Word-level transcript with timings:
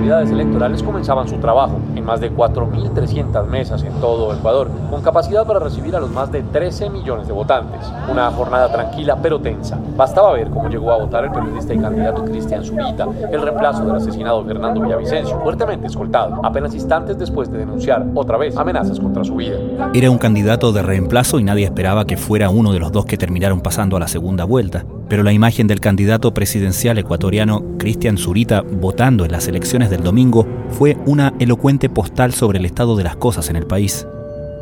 autoridades 0.00 0.30
electorales 0.30 0.82
comenzaban 0.82 1.28
su 1.28 1.36
trabajo 1.36 1.78
en 1.94 2.02
más 2.02 2.22
de 2.22 2.32
4.300 2.32 3.46
mesas 3.46 3.82
en 3.82 3.92
todo 4.00 4.32
Ecuador, 4.32 4.70
con 4.88 5.02
capacidad 5.02 5.46
para 5.46 5.58
recibir 5.58 5.94
a 5.94 6.00
los 6.00 6.10
más 6.10 6.32
de 6.32 6.42
13 6.42 6.88
millones 6.88 7.26
de 7.26 7.34
votantes. 7.34 7.86
Una 8.10 8.30
jornada 8.30 8.72
tranquila 8.72 9.18
pero 9.20 9.38
tensa. 9.40 9.78
Bastaba 9.98 10.32
ver 10.32 10.48
cómo 10.48 10.70
llegó 10.70 10.90
a 10.90 10.96
votar 10.96 11.26
el 11.26 11.30
periodista 11.30 11.74
y 11.74 11.78
candidato 11.78 12.24
Cristian 12.24 12.64
Zurita, 12.64 13.06
el 13.30 13.42
reemplazo 13.42 13.84
del 13.84 13.96
asesinado 13.96 14.42
Fernando 14.42 14.80
Villavicencio, 14.80 15.38
fuertemente 15.40 15.88
escoltado, 15.88 16.40
apenas 16.42 16.74
instantes 16.74 17.18
después 17.18 17.52
de 17.52 17.58
denunciar 17.58 18.06
otra 18.14 18.38
vez 18.38 18.56
amenazas 18.56 18.98
contra 18.98 19.22
su 19.22 19.34
vida. 19.34 19.58
Era 19.92 20.10
un 20.10 20.16
candidato 20.16 20.72
de 20.72 20.80
reemplazo 20.80 21.38
y 21.38 21.44
nadie 21.44 21.66
esperaba 21.66 22.06
que 22.06 22.16
fuera 22.16 22.48
uno 22.48 22.72
de 22.72 22.78
los 22.78 22.90
dos 22.90 23.04
que 23.04 23.18
terminaron 23.18 23.60
pasando 23.60 23.98
a 23.98 24.00
la 24.00 24.08
segunda 24.08 24.44
vuelta. 24.44 24.82
Pero 25.10 25.24
la 25.24 25.32
imagen 25.32 25.66
del 25.66 25.80
candidato 25.80 26.32
presidencial 26.32 26.96
ecuatoriano 26.96 27.76
Cristian 27.78 28.16
Zurita 28.16 28.62
votando 28.62 29.24
en 29.24 29.32
las 29.32 29.48
elecciones 29.48 29.90
del 29.90 30.04
domingo 30.04 30.46
fue 30.70 30.96
una 31.04 31.34
elocuente 31.40 31.90
postal 31.90 32.32
sobre 32.32 32.60
el 32.60 32.64
estado 32.64 32.94
de 32.94 33.02
las 33.02 33.16
cosas 33.16 33.50
en 33.50 33.56
el 33.56 33.66
país. 33.66 34.06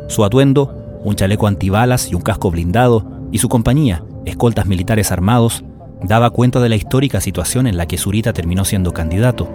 Su 0.07 0.25
atuendo, 0.25 0.99
un 1.03 1.15
chaleco 1.15 1.45
antibalas 1.45 2.11
y 2.11 2.15
un 2.15 2.23
casco 2.23 2.49
blindado, 2.49 3.27
y 3.31 3.37
su 3.37 3.47
compañía, 3.47 4.03
escoltas 4.25 4.65
militares 4.65 5.11
armados, 5.11 5.63
daba 6.01 6.31
cuenta 6.31 6.59
de 6.59 6.69
la 6.69 6.75
histórica 6.75 7.21
situación 7.21 7.67
en 7.67 7.77
la 7.77 7.85
que 7.85 7.99
Zurita 7.99 8.33
terminó 8.33 8.65
siendo 8.65 8.91
candidato. 8.91 9.47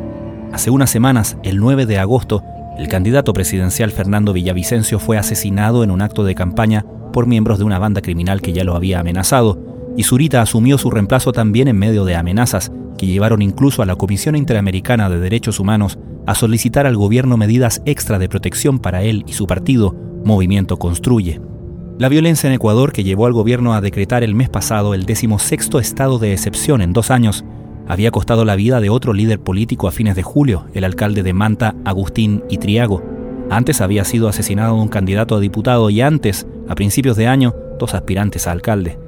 Hace 0.52 0.70
unas 0.70 0.90
semanas, 0.90 1.36
el 1.42 1.56
9 1.56 1.86
de 1.86 1.98
agosto, 1.98 2.44
el 2.78 2.86
candidato 2.86 3.32
presidencial 3.32 3.90
Fernando 3.90 4.32
Villavicencio 4.32 5.00
fue 5.00 5.18
asesinado 5.18 5.82
en 5.82 5.90
un 5.90 6.02
acto 6.02 6.22
de 6.22 6.36
campaña 6.36 6.86
por 7.12 7.26
miembros 7.26 7.58
de 7.58 7.64
una 7.64 7.80
banda 7.80 8.00
criminal 8.00 8.40
que 8.40 8.52
ya 8.52 8.62
lo 8.62 8.76
había 8.76 9.00
amenazado, 9.00 9.73
y 9.96 10.02
Zurita 10.02 10.42
asumió 10.42 10.78
su 10.78 10.90
reemplazo 10.90 11.32
también 11.32 11.68
en 11.68 11.78
medio 11.78 12.04
de 12.04 12.16
amenazas 12.16 12.72
que 12.98 13.06
llevaron 13.06 13.42
incluso 13.42 13.82
a 13.82 13.86
la 13.86 13.96
Comisión 13.96 14.36
Interamericana 14.36 15.08
de 15.10 15.18
Derechos 15.18 15.60
Humanos 15.60 15.98
a 16.26 16.34
solicitar 16.34 16.86
al 16.86 16.96
gobierno 16.96 17.36
medidas 17.36 17.82
extra 17.84 18.18
de 18.18 18.28
protección 18.28 18.78
para 18.78 19.02
él 19.02 19.24
y 19.26 19.32
su 19.34 19.46
partido, 19.46 19.94
Movimiento 20.24 20.78
Construye. 20.78 21.40
La 21.98 22.08
violencia 22.08 22.48
en 22.48 22.54
Ecuador, 22.54 22.92
que 22.92 23.04
llevó 23.04 23.26
al 23.26 23.32
gobierno 23.32 23.74
a 23.74 23.80
decretar 23.80 24.24
el 24.24 24.34
mes 24.34 24.48
pasado 24.48 24.94
el 24.94 25.06
decimosexto 25.06 25.78
estado 25.78 26.18
de 26.18 26.32
excepción 26.32 26.82
en 26.82 26.92
dos 26.92 27.10
años, 27.10 27.44
había 27.86 28.10
costado 28.10 28.44
la 28.44 28.56
vida 28.56 28.80
de 28.80 28.90
otro 28.90 29.12
líder 29.12 29.38
político 29.38 29.86
a 29.86 29.92
fines 29.92 30.16
de 30.16 30.22
julio, 30.22 30.66
el 30.72 30.84
alcalde 30.84 31.22
de 31.22 31.34
Manta, 31.34 31.74
Agustín 31.84 32.42
Itriago. 32.48 33.02
Antes 33.50 33.82
había 33.82 34.04
sido 34.04 34.28
asesinado 34.28 34.74
un 34.74 34.88
candidato 34.88 35.36
a 35.36 35.40
diputado 35.40 35.90
y 35.90 36.00
antes, 36.00 36.46
a 36.66 36.74
principios 36.74 37.16
de 37.16 37.26
año, 37.26 37.54
dos 37.78 37.94
aspirantes 37.94 38.46
a 38.46 38.52
alcalde. 38.52 39.03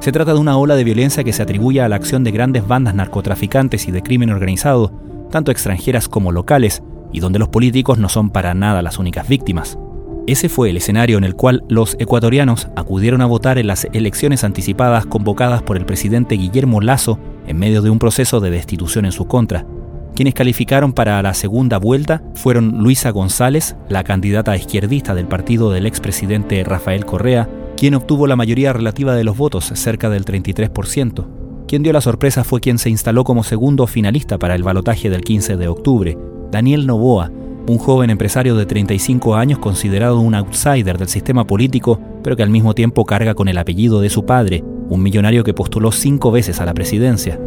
Se 0.00 0.12
trata 0.12 0.32
de 0.32 0.40
una 0.40 0.56
ola 0.56 0.76
de 0.76 0.84
violencia 0.84 1.24
que 1.24 1.34
se 1.34 1.42
atribuye 1.42 1.82
a 1.82 1.88
la 1.88 1.96
acción 1.96 2.24
de 2.24 2.30
grandes 2.30 2.66
bandas 2.66 2.94
narcotraficantes 2.94 3.86
y 3.86 3.90
de 3.90 4.02
crimen 4.02 4.30
organizado, 4.30 4.92
tanto 5.30 5.52
extranjeras 5.52 6.08
como 6.08 6.32
locales, 6.32 6.82
y 7.12 7.20
donde 7.20 7.38
los 7.38 7.50
políticos 7.50 7.98
no 7.98 8.08
son 8.08 8.30
para 8.30 8.54
nada 8.54 8.80
las 8.80 8.98
únicas 8.98 9.28
víctimas. 9.28 9.78
Ese 10.26 10.48
fue 10.48 10.70
el 10.70 10.78
escenario 10.78 11.18
en 11.18 11.24
el 11.24 11.34
cual 11.34 11.64
los 11.68 11.96
ecuatorianos 11.98 12.68
acudieron 12.76 13.20
a 13.20 13.26
votar 13.26 13.58
en 13.58 13.66
las 13.66 13.86
elecciones 13.92 14.42
anticipadas 14.42 15.04
convocadas 15.04 15.62
por 15.62 15.76
el 15.76 15.84
presidente 15.84 16.36
Guillermo 16.36 16.80
Lazo 16.80 17.18
en 17.46 17.58
medio 17.58 17.82
de 17.82 17.90
un 17.90 17.98
proceso 17.98 18.40
de 18.40 18.50
destitución 18.50 19.04
en 19.04 19.12
su 19.12 19.26
contra. 19.26 19.66
Quienes 20.14 20.34
calificaron 20.34 20.94
para 20.94 21.20
la 21.22 21.34
segunda 21.34 21.78
vuelta 21.78 22.22
fueron 22.34 22.78
Luisa 22.78 23.10
González, 23.10 23.76
la 23.90 24.04
candidata 24.04 24.56
izquierdista 24.56 25.14
del 25.14 25.26
partido 25.26 25.70
del 25.70 25.84
expresidente 25.84 26.64
Rafael 26.64 27.04
Correa, 27.04 27.48
quien 27.80 27.94
obtuvo 27.94 28.26
la 28.26 28.36
mayoría 28.36 28.74
relativa 28.74 29.14
de 29.14 29.24
los 29.24 29.38
votos, 29.38 29.72
cerca 29.74 30.10
del 30.10 30.26
33%. 30.26 31.26
Quien 31.66 31.82
dio 31.82 31.94
la 31.94 32.02
sorpresa 32.02 32.44
fue 32.44 32.60
quien 32.60 32.76
se 32.76 32.90
instaló 32.90 33.24
como 33.24 33.42
segundo 33.42 33.86
finalista 33.86 34.38
para 34.38 34.54
el 34.54 34.62
balotaje 34.62 35.08
del 35.08 35.22
15 35.22 35.56
de 35.56 35.66
octubre, 35.66 36.18
Daniel 36.50 36.86
Novoa, 36.86 37.30
un 37.66 37.78
joven 37.78 38.10
empresario 38.10 38.54
de 38.54 38.66
35 38.66 39.34
años 39.34 39.60
considerado 39.60 40.20
un 40.20 40.34
outsider 40.34 40.98
del 40.98 41.08
sistema 41.08 41.46
político, 41.46 41.98
pero 42.22 42.36
que 42.36 42.42
al 42.42 42.50
mismo 42.50 42.74
tiempo 42.74 43.06
carga 43.06 43.32
con 43.34 43.48
el 43.48 43.56
apellido 43.56 44.02
de 44.02 44.10
su 44.10 44.26
padre, 44.26 44.62
un 44.90 45.02
millonario 45.02 45.42
que 45.42 45.54
postuló 45.54 45.90
cinco 45.90 46.30
veces 46.30 46.60
a 46.60 46.66
la 46.66 46.74
presidencia. 46.74 47.40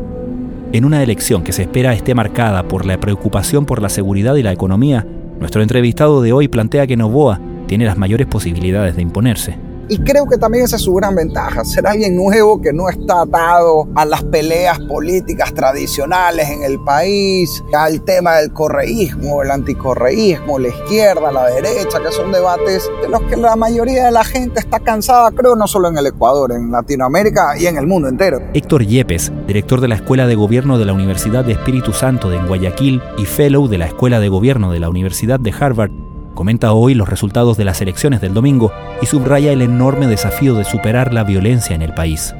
En 0.72 0.84
una 0.84 1.04
elección 1.04 1.44
que 1.44 1.52
se 1.54 1.62
espera 1.62 1.94
esté 1.94 2.16
marcada 2.16 2.68
por 2.68 2.88
la 2.88 3.00
preocupación 3.00 3.68
por 3.68 3.84
la 3.84 3.90
seguridad 3.90 4.34
y 4.34 4.42
la 4.42 4.52
economía, 4.52 5.06
nuestro 5.40 5.62
entrevistado 5.62 6.24
de 6.24 6.34
hoy 6.34 6.48
plantea 6.48 6.88
que 6.88 6.98
Novoa 6.98 7.40
tiene 7.68 7.86
las 7.86 8.00
mayores 8.00 8.26
posibilidades 8.26 8.96
de 8.96 9.04
imponerse. 9.04 9.63
Y 9.90 9.98
creo 10.00 10.26
que 10.28 10.38
también 10.38 10.64
esa 10.64 10.78
es 10.78 10.82
su 10.82 10.94
gran 10.94 11.16
ventaja, 11.16 11.66
ser 11.66 11.86
alguien 11.86 12.16
nuevo 12.16 12.62
que 12.62 12.72
no 12.72 12.90
está 12.90 13.22
atado 13.22 13.88
a 13.96 14.06
las 14.06 14.24
peleas 14.24 14.80
políticas 14.80 15.54
tradicionales 15.54 16.50
en 16.50 16.64
el 16.64 16.80
país, 16.80 17.64
al 17.74 18.02
tema 18.02 18.38
del 18.38 18.54
correísmo, 18.54 19.42
el 19.42 19.52
anticorreísmo, 19.52 20.58
la 20.58 20.70
izquierda, 20.70 21.32
la 21.32 21.48
derecha, 21.48 22.00
que 22.00 22.12
son 22.12 22.32
debates 22.32 22.90
de 23.02 23.10
los 23.10 23.22
que 23.24 23.36
la 23.36 23.56
mayoría 23.56 24.06
de 24.06 24.12
la 24.12 24.24
gente 24.24 24.60
está 24.60 24.80
cansada, 24.80 25.32
creo, 25.32 25.56
no 25.56 25.68
solo 25.68 25.90
en 25.90 25.98
el 25.98 26.08
Ecuador, 26.08 26.54
en 26.54 26.72
Latinoamérica 26.72 27.58
y 27.60 27.68
en 27.68 27.78
el 27.78 27.86
mundo 27.86 28.08
entero. 28.08 28.40
Héctor 28.54 28.86
Yepes, 28.86 29.32
director 29.48 29.82
de 29.82 29.90
la 29.90 29.96
Escuela 29.96 30.28
de 30.28 30.36
Gobierno 30.36 30.78
de 30.78 30.86
la 30.86 30.94
Universidad 30.94 31.44
de 31.44 31.54
Espíritu 31.54 31.92
Santo 31.92 32.30
de 32.30 32.38
Guayaquil 32.38 33.02
y 33.18 33.26
fellow 33.26 33.68
de 33.68 33.78
la 33.78 33.88
Escuela 33.88 34.20
de 34.20 34.30
Gobierno 34.30 34.72
de 34.72 34.80
la 34.80 34.90
Universidad 34.90 35.40
de 35.40 35.54
Harvard, 35.58 35.92
Comenta 36.34 36.74
hoy 36.74 36.96
los 36.96 37.08
resultados 37.08 37.58
de 37.58 37.66
las 37.66 37.82
elecciones 37.82 38.20
del 38.20 38.34
domingo 38.34 38.72
y 39.02 39.06
subraya 39.06 39.52
el 39.52 39.62
enorme 39.62 40.08
desafío 40.08 40.56
de 40.56 40.66
superar 40.66 41.14
la 41.14 41.24
violencia 41.24 41.76
en 41.76 41.82
el 41.84 41.94
país. 41.94 42.34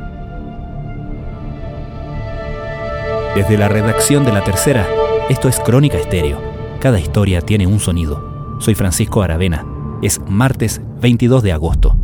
Desde 3.36 3.58
la 3.58 3.68
redacción 3.68 4.26
de 4.26 4.32
La 4.32 4.44
Tercera, 4.44 4.88
esto 5.30 5.48
es 5.48 5.60
Crónica 5.60 5.98
Estéreo. 5.98 6.40
Cada 6.80 7.00
historia 7.00 7.42
tiene 7.42 7.68
un 7.68 7.80
sonido. 7.80 8.58
Soy 8.60 8.76
Francisco 8.76 9.22
Aravena. 9.22 9.66
Es 10.02 10.20
martes 10.28 10.82
22 11.00 11.44
de 11.44 11.52
agosto. 11.52 11.96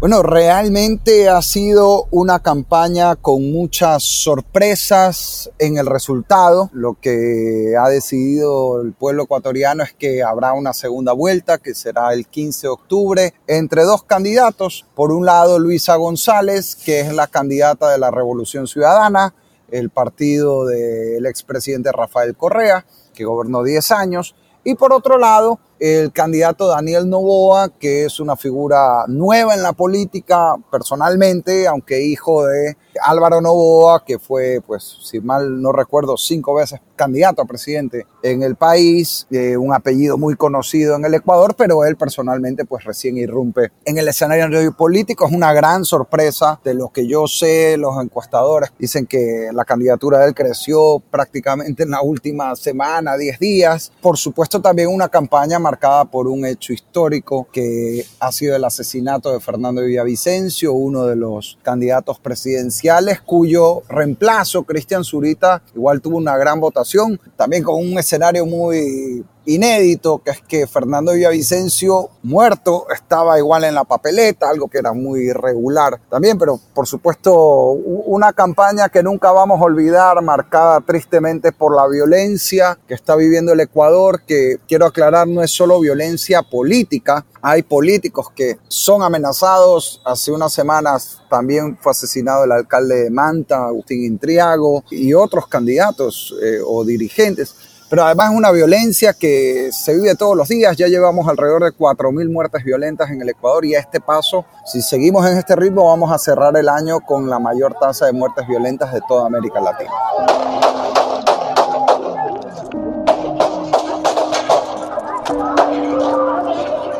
Bueno, 0.00 0.22
realmente 0.22 1.28
ha 1.28 1.42
sido 1.42 2.06
una 2.10 2.38
campaña 2.38 3.16
con 3.16 3.52
muchas 3.52 4.02
sorpresas 4.02 5.50
en 5.58 5.76
el 5.76 5.84
resultado. 5.84 6.70
Lo 6.72 6.96
que 6.98 7.74
ha 7.78 7.86
decidido 7.90 8.80
el 8.80 8.94
pueblo 8.94 9.24
ecuatoriano 9.24 9.82
es 9.82 9.92
que 9.92 10.22
habrá 10.22 10.54
una 10.54 10.72
segunda 10.72 11.12
vuelta, 11.12 11.58
que 11.58 11.74
será 11.74 12.14
el 12.14 12.26
15 12.26 12.66
de 12.66 12.70
octubre, 12.70 13.34
entre 13.46 13.84
dos 13.84 14.02
candidatos. 14.04 14.86
Por 14.94 15.12
un 15.12 15.26
lado, 15.26 15.58
Luisa 15.58 15.96
González, 15.96 16.76
que 16.76 17.00
es 17.00 17.12
la 17.12 17.26
candidata 17.26 17.90
de 17.90 17.98
la 17.98 18.10
Revolución 18.10 18.66
Ciudadana, 18.66 19.34
el 19.70 19.90
partido 19.90 20.64
del 20.64 21.26
expresidente 21.26 21.92
Rafael 21.92 22.34
Correa, 22.38 22.86
que 23.12 23.26
gobernó 23.26 23.62
10 23.62 23.90
años. 23.90 24.34
Y 24.64 24.76
por 24.76 24.94
otro 24.94 25.18
lado, 25.18 25.60
el 25.80 26.12
candidato 26.12 26.68
Daniel 26.68 27.08
Novoa, 27.08 27.70
que 27.70 28.04
es 28.04 28.20
una 28.20 28.36
figura 28.36 29.04
nueva 29.08 29.54
en 29.54 29.62
la 29.62 29.72
política 29.72 30.54
personalmente, 30.70 31.66
aunque 31.66 32.04
hijo 32.04 32.46
de 32.46 32.76
Álvaro 33.02 33.40
Novoa, 33.40 34.04
que 34.04 34.18
fue, 34.18 34.60
pues, 34.66 34.98
si 35.02 35.20
mal 35.20 35.60
no 35.62 35.72
recuerdo, 35.72 36.16
cinco 36.18 36.54
veces 36.54 36.80
candidato 36.96 37.40
a 37.40 37.46
presidente 37.46 38.06
en 38.22 38.42
el 38.42 38.56
país, 38.56 39.26
eh, 39.30 39.56
un 39.56 39.72
apellido 39.72 40.18
muy 40.18 40.36
conocido 40.36 40.96
en 40.96 41.04
el 41.06 41.14
Ecuador, 41.14 41.54
pero 41.56 41.84
él 41.86 41.96
personalmente, 41.96 42.66
pues, 42.66 42.84
recién 42.84 43.16
irrumpe 43.16 43.72
en 43.86 43.96
el 43.96 44.06
escenario 44.06 44.76
político. 44.76 45.26
Es 45.26 45.32
una 45.32 45.54
gran 45.54 45.86
sorpresa 45.86 46.60
de 46.62 46.74
lo 46.74 46.90
que 46.90 47.06
yo 47.06 47.26
sé, 47.26 47.78
los 47.78 47.96
encuestadores 48.02 48.70
dicen 48.78 49.06
que 49.06 49.48
la 49.52 49.64
candidatura 49.64 50.18
de 50.18 50.28
él 50.28 50.34
creció 50.34 51.02
prácticamente 51.10 51.84
en 51.84 51.90
la 51.90 52.02
última 52.02 52.54
semana, 52.54 53.16
10 53.16 53.38
días. 53.38 53.92
Por 54.02 54.18
supuesto, 54.18 54.60
también 54.60 54.88
una 54.88 55.08
campaña 55.08 55.58
marcada 55.70 56.04
por 56.04 56.26
un 56.26 56.44
hecho 56.44 56.72
histórico 56.72 57.46
que 57.52 58.04
ha 58.18 58.32
sido 58.32 58.56
el 58.56 58.64
asesinato 58.64 59.32
de 59.32 59.38
Fernando 59.38 59.82
Villavicencio, 59.82 60.72
uno 60.72 61.06
de 61.06 61.14
los 61.14 61.58
candidatos 61.62 62.18
presidenciales 62.18 63.20
cuyo 63.20 63.82
reemplazo, 63.88 64.64
Cristian 64.64 65.04
Zurita, 65.04 65.62
igual 65.76 66.00
tuvo 66.00 66.16
una 66.16 66.36
gran 66.36 66.58
votación, 66.58 67.20
también 67.36 67.62
con 67.62 67.76
un 67.76 67.96
escenario 68.00 68.46
muy 68.46 69.24
inédito, 69.54 70.22
que 70.24 70.30
es 70.30 70.40
que 70.42 70.66
Fernando 70.66 71.12
Villavicencio, 71.12 72.10
muerto, 72.22 72.86
estaba 72.94 73.38
igual 73.38 73.64
en 73.64 73.74
la 73.74 73.84
papeleta, 73.84 74.48
algo 74.48 74.68
que 74.68 74.78
era 74.78 74.92
muy 74.92 75.28
irregular 75.28 76.00
también, 76.08 76.38
pero 76.38 76.58
por 76.74 76.86
supuesto 76.86 77.32
una 77.72 78.32
campaña 78.32 78.88
que 78.88 79.02
nunca 79.02 79.32
vamos 79.32 79.60
a 79.60 79.64
olvidar, 79.64 80.20
marcada 80.22 80.80
tristemente 80.80 81.52
por 81.52 81.74
la 81.74 81.88
violencia 81.88 82.78
que 82.86 82.94
está 82.94 83.16
viviendo 83.16 83.52
el 83.52 83.60
Ecuador, 83.60 84.22
que 84.26 84.58
quiero 84.68 84.86
aclarar 84.86 85.26
no 85.28 85.42
es 85.42 85.50
solo 85.50 85.80
violencia 85.80 86.42
política, 86.42 87.24
hay 87.42 87.62
políticos 87.62 88.30
que 88.34 88.58
son 88.68 89.02
amenazados. 89.02 90.02
Hace 90.04 90.32
unas 90.32 90.52
semanas 90.52 91.22
también 91.30 91.78
fue 91.80 91.92
asesinado 91.92 92.44
el 92.44 92.52
alcalde 92.52 93.04
de 93.04 93.10
Manta, 93.10 93.66
Agustín 93.66 94.04
Intriago, 94.04 94.84
y 94.90 95.14
otros 95.14 95.46
candidatos 95.46 96.34
eh, 96.42 96.58
o 96.64 96.84
dirigentes 96.84 97.69
pero 97.90 98.04
además 98.04 98.30
es 98.30 98.36
una 98.36 98.52
violencia 98.52 99.14
que 99.14 99.70
se 99.72 99.96
vive 99.96 100.14
todos 100.14 100.36
los 100.36 100.46
días. 100.46 100.76
Ya 100.76 100.86
llevamos 100.86 101.26
alrededor 101.26 101.64
de 101.64 101.72
4.000 101.76 102.32
muertes 102.32 102.62
violentas 102.62 103.10
en 103.10 103.20
el 103.20 103.28
Ecuador 103.28 103.64
y 103.64 103.74
a 103.74 103.80
este 103.80 104.00
paso, 104.00 104.44
si 104.64 104.80
seguimos 104.80 105.26
en 105.26 105.36
este 105.36 105.56
ritmo, 105.56 105.86
vamos 105.86 106.12
a 106.12 106.18
cerrar 106.18 106.56
el 106.56 106.68
año 106.68 107.00
con 107.00 107.28
la 107.28 107.40
mayor 107.40 107.74
tasa 107.80 108.06
de 108.06 108.12
muertes 108.12 108.46
violentas 108.46 108.92
de 108.92 109.00
toda 109.08 109.26
América 109.26 109.60
Latina. 109.60 109.90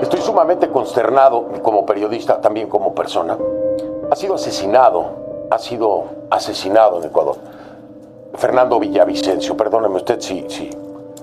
Estoy 0.02 0.20
sumamente 0.22 0.68
consternado 0.70 1.62
como 1.62 1.86
periodista, 1.86 2.40
también 2.40 2.68
como 2.68 2.96
persona. 2.96 3.38
Ha 4.10 4.16
sido 4.16 4.34
asesinado, 4.34 5.46
ha 5.52 5.58
sido 5.60 6.26
asesinado 6.30 6.98
en 6.98 7.04
Ecuador. 7.04 7.59
Fernando 8.40 8.80
Villavicencio, 8.80 9.54
perdóneme 9.54 9.96
usted 9.96 10.18
si, 10.18 10.46
si 10.48 10.70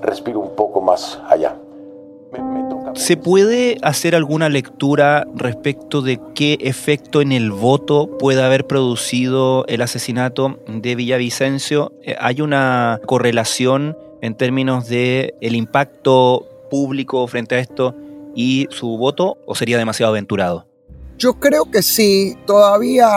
respiro 0.02 0.40
un 0.40 0.56
poco 0.56 0.82
más 0.82 1.20
allá. 1.28 1.56
¿Se 2.94 3.18
puede 3.18 3.78
hacer 3.82 4.16
alguna 4.16 4.50
lectura 4.50 5.26
respecto 5.34 6.04
de 6.04 6.20
qué 6.36 6.58
efecto 6.62 7.22
en 7.22 7.32
el 7.32 7.52
voto 7.52 8.18
puede 8.20 8.44
haber 8.44 8.68
producido 8.68 9.66
el 9.68 9.82
asesinato 9.82 10.60
de 10.68 10.96
Villavicencio? 10.96 11.92
Eh, 12.04 12.16
¿Hay 12.20 12.42
una 12.42 13.00
correlación 13.08 13.98
en 14.22 14.36
términos 14.36 14.88
de 14.88 15.34
el 15.42 15.56
impacto 15.56 16.46
público 16.70 17.26
frente 17.28 17.56
a 17.56 17.60
esto 17.60 17.96
y 18.36 18.68
su 18.70 18.98
voto 18.98 19.38
o 19.48 19.56
sería 19.56 19.78
demasiado 19.78 20.12
aventurado? 20.12 20.68
Yo 21.18 21.36
creo 21.40 21.66
que 21.72 21.82
sí, 21.82 22.36
todavía 22.46 23.08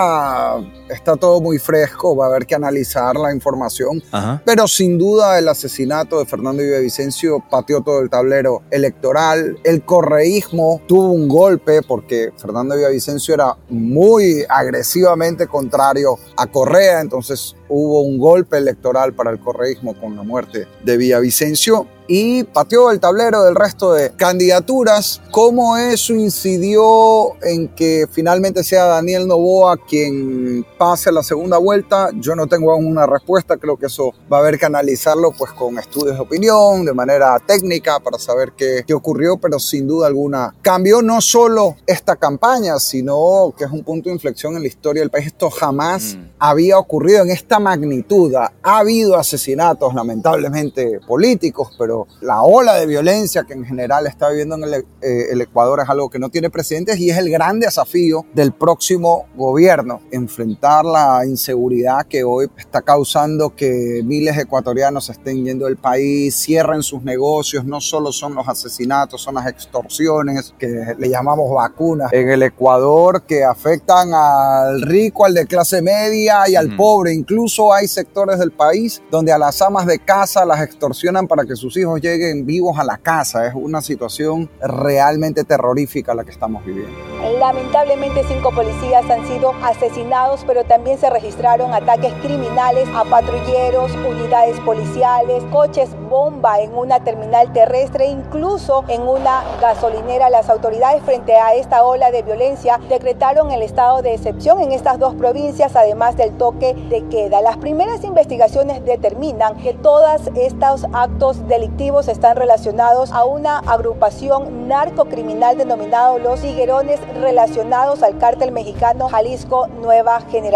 está 0.91 1.17
todo 1.17 1.41
muy 1.41 1.59
fresco, 1.59 2.17
va 2.17 2.27
a 2.27 2.29
haber 2.29 2.47
que 2.47 2.55
analizar 2.55 3.17
la 3.17 3.33
información, 3.33 4.03
pero 4.45 4.67
sin 4.69 4.99
duda 4.99 5.39
el 5.39 5.49
asesinato 5.49 6.19
de 6.19 6.27
Fernando 6.27 6.63
Villavicencio 6.63 7.43
pateó 7.51 7.81
todo 7.81 8.01
el 8.01 8.11
tablero 8.11 8.63
electoral, 8.71 9.59
el 9.65 9.85
correísmo 9.85 10.83
tuvo 10.87 11.11
un 11.11 11.29
golpe 11.29 11.83
porque 11.83 12.33
Fernando 12.37 12.77
Villavicencio 12.77 13.35
era 13.35 13.57
muy 13.69 14.45
agresivamente 14.49 15.47
contrario 15.47 16.17
a 16.37 16.47
Correa, 16.47 17.01
entonces 17.01 17.55
hubo 17.69 18.03
un 18.03 18.19
golpe 18.19 18.59
electoral 18.59 19.15
para 19.15 19.31
el 19.31 19.41
correísmo 19.41 19.99
con 19.99 20.17
la 20.17 20.23
muerte 20.23 20.67
de 20.85 20.97
Villavicencio 20.97 21.87
y 22.13 22.43
pateó 22.43 22.91
el 22.91 22.99
tablero 22.99 23.45
del 23.45 23.55
resto 23.55 23.93
de 23.93 24.11
candidaturas. 24.11 25.23
¿Cómo 25.31 25.77
eso 25.77 26.13
incidió 26.13 27.41
en 27.41 27.69
que 27.69 28.09
finalmente 28.11 28.65
sea 28.65 28.87
Daniel 28.87 29.29
Novoa 29.29 29.77
quien 29.77 30.67
pase 30.81 31.11
a 31.11 31.13
la 31.13 31.23
segunda 31.23 31.59
vuelta? 31.59 32.09
Yo 32.15 32.35
no 32.35 32.47
tengo 32.47 32.73
aún 32.73 32.87
una 32.87 33.05
respuesta, 33.05 33.59
creo 33.59 33.77
que 33.77 33.85
eso 33.85 34.15
va 34.33 34.39
a 34.39 34.41
haber 34.41 34.59
que 34.59 34.65
analizarlo 34.65 35.31
pues 35.37 35.53
con 35.53 35.79
estudios 35.79 36.15
de 36.15 36.23
opinión, 36.23 36.87
de 36.87 36.95
manera 36.95 37.39
técnica 37.47 38.01
para 38.01 38.19
saber 38.19 38.53
qué, 38.57 38.83
qué 38.87 38.95
ocurrió, 38.95 39.37
pero 39.37 39.59
sin 39.59 39.87
duda 39.87 40.07
alguna 40.07 40.55
cambió 40.63 41.03
no 41.03 41.21
solo 41.21 41.77
esta 41.87 42.17
campaña, 42.17 42.79
sino 42.79 43.53
que 43.59 43.65
es 43.65 43.71
un 43.71 43.85
punto 43.85 44.09
de 44.09 44.15
inflexión 44.15 44.57
en 44.57 44.63
la 44.63 44.69
historia 44.69 45.03
del 45.03 45.11
país. 45.11 45.27
Esto 45.27 45.51
jamás 45.51 46.15
mm. 46.15 46.31
había 46.39 46.79
ocurrido 46.79 47.25
en 47.25 47.31
esta 47.31 47.59
magnitud. 47.59 48.35
Ha 48.35 48.51
habido 48.63 49.17
asesinatos 49.17 49.93
lamentablemente 49.93 50.99
políticos, 51.07 51.75
pero 51.79 52.07
la 52.23 52.41
ola 52.43 52.77
de 52.77 52.87
violencia 52.87 53.45
que 53.45 53.53
en 53.53 53.67
general 53.67 54.07
está 54.07 54.31
viviendo 54.31 54.55
en 54.55 54.73
eh, 54.73 55.27
el, 55.31 55.43
Ecuador 55.43 55.81
es 55.81 55.91
algo 55.91 56.09
que 56.09 56.19
no 56.19 56.31
tiene 56.31 56.49
precedentes 56.49 56.99
y 56.99 57.11
es 57.11 57.19
el 57.19 57.29
gran 57.29 57.61
desafío 57.61 58.25
del 58.33 58.53
próximo 58.53 59.27
gobierno, 59.37 60.01
enfrentar 60.11 60.70
la 60.85 61.27
inseguridad 61.27 62.07
que 62.07 62.23
hoy 62.23 62.49
está 62.57 62.83
causando 62.83 63.55
que 63.55 64.03
miles 64.05 64.37
de 64.37 64.43
ecuatorianos 64.43 65.11
estén 65.11 65.45
yendo 65.45 65.67
del 65.67 65.77
país, 65.77 66.35
cierren 66.37 66.83
sus 66.83 67.03
negocios, 67.03 67.65
no 67.65 67.81
solo 67.81 68.13
son 68.13 68.35
los 68.35 68.49
asesinatos, 68.49 69.21
son 69.21 69.35
las 69.35 69.47
extorsiones, 69.47 70.55
que 70.59 70.95
le 70.97 71.09
llamamos 71.09 71.53
vacunas 71.53 72.13
en 72.13 72.31
el 72.31 72.43
Ecuador, 72.43 73.23
que 73.23 73.45
afectan 73.45 74.13
al 74.15 74.83
rico, 74.83 75.25
al 75.25 75.35
de 75.35 75.47
clase 75.47 75.83
media 75.83 76.49
y 76.49 76.55
al 76.55 76.77
pobre. 76.77 77.13
Incluso 77.13 77.73
hay 77.73 77.89
sectores 77.89 78.39
del 78.39 78.53
país 78.53 79.03
donde 79.11 79.33
a 79.33 79.39
las 79.39 79.61
amas 79.63 79.87
de 79.87 79.99
casa 79.99 80.45
las 80.45 80.63
extorsionan 80.63 81.27
para 81.27 81.45
que 81.45 81.57
sus 81.57 81.77
hijos 81.77 82.01
lleguen 82.01 82.47
vivos 82.47 82.79
a 82.79 82.85
la 82.85 82.99
casa. 82.99 83.47
Es 83.47 83.55
una 83.55 83.83
situación 83.83 84.49
realmente 84.61 85.45
terrorífica 85.45 86.15
la 86.15 86.25
que 86.25 86.31
estamos 86.31 86.65
viviendo. 86.65 86.97
Lamentablemente 87.39 88.25
cinco 88.29 88.51
policías 88.53 89.09
han 89.11 89.27
sido 89.27 89.53
asesinados, 89.63 90.45
pero 90.47 90.60
también 90.65 90.99
se 90.99 91.11
registraron 91.11 91.73
ataques 91.75 92.13
criminales 92.23 92.89
a 92.95 93.05
patrulleros, 93.05 93.93
unidades 93.95 94.59
policiales, 94.61 95.43
coches 95.53 95.91
bomba 96.09 96.61
en 96.61 96.75
una 96.77 97.01
terminal 97.01 97.53
terrestre, 97.53 98.07
incluso 98.07 98.85
en 98.89 99.03
una 99.03 99.43
gasolinera. 99.61 100.29
Las 100.29 100.51
autoridades 100.51 101.03
frente 101.03 101.37
a 101.37 101.55
esta 101.55 101.85
ola 101.85 102.11
de 102.11 102.23
violencia 102.23 102.79
decretaron 102.89 103.51
el 103.51 103.63
estado 103.63 104.03
de 104.03 104.15
excepción 104.15 104.61
en 104.61 104.73
estas 104.73 104.99
dos 104.99 105.15
provincias, 105.15 105.77
además 105.77 106.17
del 106.17 106.37
toque 106.37 106.75
de 106.75 107.07
queda. 107.09 107.41
Las 107.41 107.57
primeras 107.57 108.05
investigaciones 108.05 108.85
determinan 108.85 109.57
que 109.57 109.73
todos 109.73 110.31
estos 110.35 110.87
actos 110.93 111.47
delictivos 111.49 112.09
están 112.09 112.37
relacionados 112.37 113.13
a 113.13 113.25
una 113.25 113.59
agrupación 113.59 114.69
narcocriminal 114.69 115.57
denominado 115.57 116.19
Los 116.19 116.43
Higuerones 116.45 117.01
relacionados 117.21 118.03
al 118.03 118.19
cártel 118.19 118.53
mexicano 118.53 119.09
Jalisco 119.09 119.69
Nueva 119.81 120.21
Generación. 120.23 120.50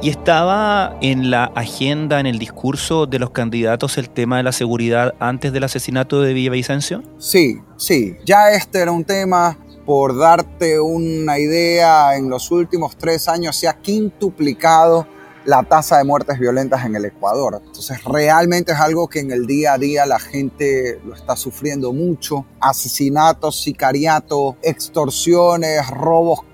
¿Y 0.00 0.10
estaba 0.10 0.96
en 1.00 1.30
la 1.30 1.44
agenda, 1.44 2.20
en 2.20 2.26
el 2.26 2.38
discurso 2.38 3.06
de 3.06 3.18
los 3.18 3.30
candidatos 3.30 3.98
el 3.98 4.08
tema 4.08 4.36
de 4.36 4.44
la 4.44 4.52
seguridad 4.52 5.14
antes 5.18 5.52
del 5.52 5.64
asesinato 5.64 6.20
de 6.20 6.32
Villavicencio? 6.32 7.02
Sí, 7.18 7.58
sí. 7.76 8.16
Ya 8.24 8.50
este 8.50 8.80
era 8.80 8.92
un 8.92 9.04
tema 9.04 9.58
por 9.84 10.16
darte 10.16 10.78
una 10.78 11.40
idea, 11.40 12.16
en 12.16 12.30
los 12.30 12.52
últimos 12.52 12.96
tres 12.96 13.26
años 13.26 13.56
se 13.56 13.66
ha 13.66 13.74
quintuplicado 13.74 15.08
la 15.44 15.64
tasa 15.64 15.98
de 15.98 16.04
muertes 16.04 16.38
violentas 16.38 16.84
en 16.84 16.94
el 16.94 17.04
Ecuador. 17.04 17.60
Entonces 17.64 18.04
realmente 18.04 18.72
es 18.72 18.78
algo 18.78 19.08
que 19.08 19.20
en 19.20 19.32
el 19.32 19.46
día 19.46 19.72
a 19.72 19.78
día 19.78 20.06
la 20.06 20.20
gente 20.20 21.00
lo 21.04 21.14
está 21.14 21.34
sufriendo 21.34 21.92
mucho. 21.92 22.46
Asesinatos, 22.60 23.60
sicariato, 23.60 24.56
extorsiones, 24.62 25.88
robos 25.90 26.44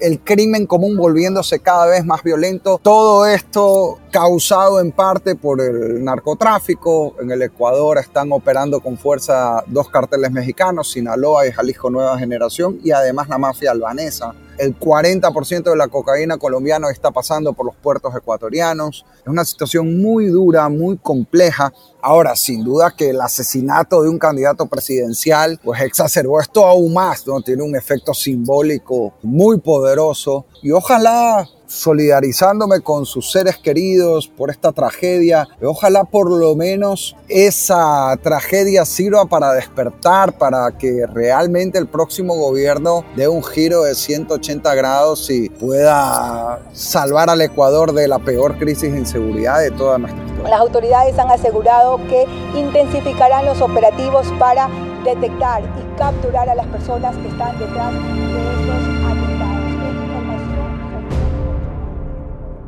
el 0.00 0.20
crimen 0.20 0.66
común 0.66 0.96
volviéndose 0.96 1.60
cada 1.60 1.86
vez 1.86 2.04
más 2.04 2.22
violento. 2.22 2.80
Todo 2.82 3.26
esto 3.26 3.98
causado 4.10 4.80
en 4.80 4.92
parte 4.92 5.34
por 5.34 5.60
el 5.60 6.04
narcotráfico. 6.04 7.16
En 7.20 7.30
el 7.30 7.42
Ecuador 7.42 7.98
están 7.98 8.30
operando 8.32 8.80
con 8.80 8.96
fuerza 8.96 9.64
dos 9.66 9.88
carteles 9.88 10.30
mexicanos, 10.30 10.90
Sinaloa 10.92 11.46
y 11.46 11.52
Jalisco 11.52 11.90
Nueva 11.90 12.18
Generación, 12.18 12.78
y 12.82 12.90
además 12.90 13.28
la 13.28 13.38
mafia 13.38 13.70
albanesa. 13.70 14.34
El 14.56 14.78
40% 14.78 15.64
de 15.64 15.76
la 15.76 15.88
cocaína 15.88 16.38
colombiana 16.38 16.88
está 16.90 17.10
pasando 17.10 17.54
por 17.54 17.66
los 17.66 17.74
puertos 17.74 18.14
ecuatorianos. 18.14 19.04
Es 19.22 19.26
una 19.26 19.44
situación 19.44 20.00
muy 20.00 20.26
dura, 20.26 20.68
muy 20.68 20.96
compleja. 20.96 21.72
Ahora, 22.06 22.36
sin 22.36 22.62
duda 22.62 22.92
que 22.94 23.08
el 23.08 23.20
asesinato 23.22 24.02
de 24.02 24.10
un 24.10 24.18
candidato 24.18 24.66
presidencial 24.66 25.58
pues 25.64 25.80
exacerbó 25.80 26.38
esto 26.38 26.66
aún 26.66 26.92
más, 26.92 27.26
¿no? 27.26 27.40
Tiene 27.40 27.62
un 27.62 27.74
efecto 27.74 28.12
simbólico 28.12 29.14
muy 29.22 29.58
poderoso 29.58 30.44
y 30.62 30.70
ojalá 30.70 31.48
solidarizándome 31.66 32.80
con 32.80 33.06
sus 33.06 33.30
seres 33.30 33.58
queridos 33.58 34.28
por 34.28 34.50
esta 34.50 34.72
tragedia. 34.72 35.48
Ojalá 35.62 36.04
por 36.04 36.30
lo 36.30 36.54
menos 36.54 37.16
esa 37.28 38.16
tragedia 38.22 38.84
sirva 38.84 39.26
para 39.26 39.52
despertar, 39.52 40.36
para 40.38 40.70
que 40.78 41.06
realmente 41.06 41.78
el 41.78 41.86
próximo 41.86 42.36
gobierno 42.36 43.04
dé 43.16 43.28
un 43.28 43.42
giro 43.42 43.82
de 43.82 43.94
180 43.94 44.74
grados 44.74 45.30
y 45.30 45.48
pueda 45.48 46.60
salvar 46.72 47.30
al 47.30 47.40
Ecuador 47.40 47.92
de 47.92 48.08
la 48.08 48.18
peor 48.18 48.58
crisis 48.58 48.92
de 48.92 48.98
inseguridad 48.98 49.60
de 49.60 49.70
toda 49.70 49.98
nuestra 49.98 50.24
historia. 50.24 50.50
Las 50.50 50.60
autoridades 50.60 51.18
han 51.18 51.30
asegurado 51.30 51.93
que 51.98 52.26
intensificarán 52.56 53.44
los 53.46 53.60
operativos 53.60 54.26
para 54.38 54.68
detectar 55.04 55.62
y 55.62 55.98
capturar 55.98 56.48
a 56.48 56.54
las 56.54 56.66
personas 56.66 57.16
que 57.16 57.28
están 57.28 57.58
detrás 57.58 57.92
de 57.92 57.98
estos 57.98 58.94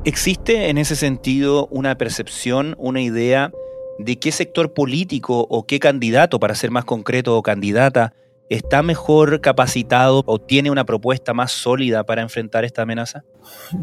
¿Existe 0.05 0.71
en 0.71 0.79
ese 0.79 0.95
sentido 0.95 1.67
una 1.73 1.99
percepción, 1.99 2.77
una 2.79 3.01
idea 3.01 3.51
de 3.99 4.17
qué 4.21 4.31
sector 4.31 4.73
político 4.73 5.47
o 5.51 5.67
qué 5.67 5.81
candidato, 5.81 6.39
para 6.39 6.55
ser 6.55 6.71
más 6.71 6.85
concreto, 6.85 7.37
o 7.37 7.43
candidata, 7.43 8.13
está 8.49 8.83
mejor 8.83 9.41
capacitado 9.41 10.23
o 10.27 10.39
tiene 10.39 10.71
una 10.71 10.85
propuesta 10.85 11.35
más 11.35 11.53
sólida 11.53 12.05
para 12.05 12.23
enfrentar 12.23 12.65
esta 12.65 12.83
amenaza? 12.83 13.25